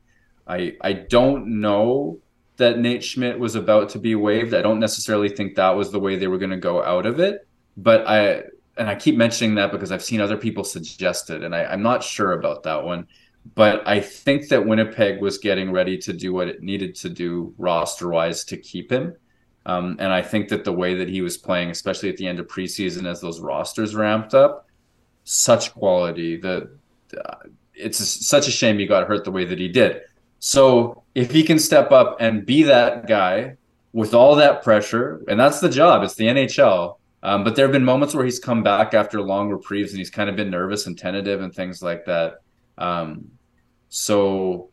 [0.47, 2.19] I I don't know
[2.57, 4.53] that Nate Schmidt was about to be waived.
[4.53, 7.19] I don't necessarily think that was the way they were going to go out of
[7.19, 7.47] it.
[7.77, 8.43] But I
[8.75, 11.83] and I keep mentioning that because I've seen other people suggest it, and I, I'm
[11.83, 13.07] not sure about that one.
[13.55, 17.53] But I think that Winnipeg was getting ready to do what it needed to do
[17.57, 19.15] roster wise to keep him.
[19.65, 22.39] Um, and I think that the way that he was playing, especially at the end
[22.39, 24.67] of preseason as those rosters ramped up,
[25.23, 26.69] such quality that
[27.17, 27.35] uh,
[27.73, 30.01] it's a, such a shame he got hurt the way that he did.
[30.39, 33.57] So if he can step up and be that guy
[33.93, 36.97] with all that pressure, and that's the job, it's the NHL.
[37.21, 40.09] Um, but there have been moments where he's come back after long reprieves and he's
[40.09, 42.41] kind of been nervous and tentative and things like that.
[42.79, 43.31] Um,
[43.89, 44.69] so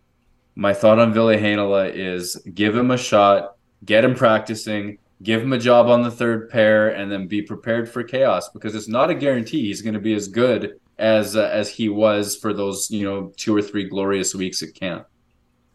[0.55, 5.53] my thought on Ville Heinola is give him a shot, get him practicing, give him
[5.53, 9.11] a job on the third pair, and then be prepared for chaos because it's not
[9.11, 12.91] a guarantee he's going to be as good as uh, as he was for those
[12.91, 15.07] you know two or three glorious weeks at camp.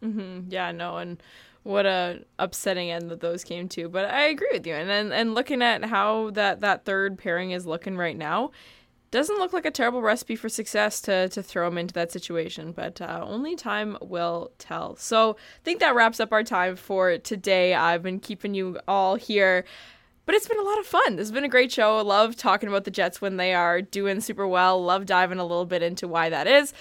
[0.02, 0.50] Mm-hmm.
[0.50, 1.22] Yeah, no, and
[1.62, 3.88] what a upsetting end that those came to.
[3.88, 7.52] But I agree with you, and and, and looking at how that that third pairing
[7.52, 8.50] is looking right now
[9.12, 12.72] doesn't look like a terrible recipe for success to, to throw him into that situation,
[12.72, 14.96] but uh, only time will tell.
[14.96, 17.74] So I think that wraps up our time for today.
[17.74, 19.66] I've been keeping you all here,
[20.24, 21.16] but it's been a lot of fun.
[21.16, 21.98] This has been a great show.
[21.98, 24.82] I love talking about the Jets when they are doing super well.
[24.82, 26.72] Love diving a little bit into why that is.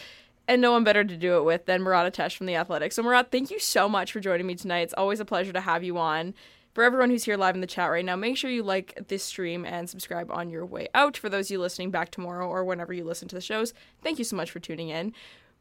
[0.48, 2.94] And no one better to do it with than Murat Ates from The Athletic.
[2.94, 4.82] So, Murat, thank you so much for joining me tonight.
[4.82, 6.34] It's always a pleasure to have you on
[6.74, 9.24] for everyone who's here live in the chat right now, make sure you like this
[9.24, 11.18] stream and subscribe on your way out.
[11.18, 14.18] For those of you listening back tomorrow or whenever you listen to the shows, thank
[14.18, 15.14] you so much for tuning in.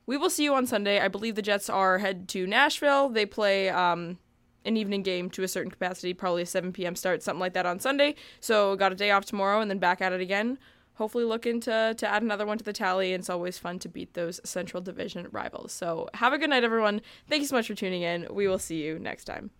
[0.06, 1.00] We will see you on Sunday.
[1.00, 3.08] I believe the Jets are head to Nashville.
[3.08, 4.18] They play um,
[4.64, 6.96] an evening game to a certain capacity, probably a 7 p.m.
[6.96, 8.14] start, something like that on Sunday.
[8.40, 10.58] So got a day off tomorrow and then back at it again.
[10.94, 13.14] Hopefully, looking to, to add another one to the tally.
[13.14, 15.72] It's always fun to beat those Central Division rivals.
[15.72, 17.00] So, have a good night, everyone.
[17.26, 18.26] Thank you so much for tuning in.
[18.30, 19.50] We will see you next time.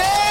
[0.00, 0.29] Yeah!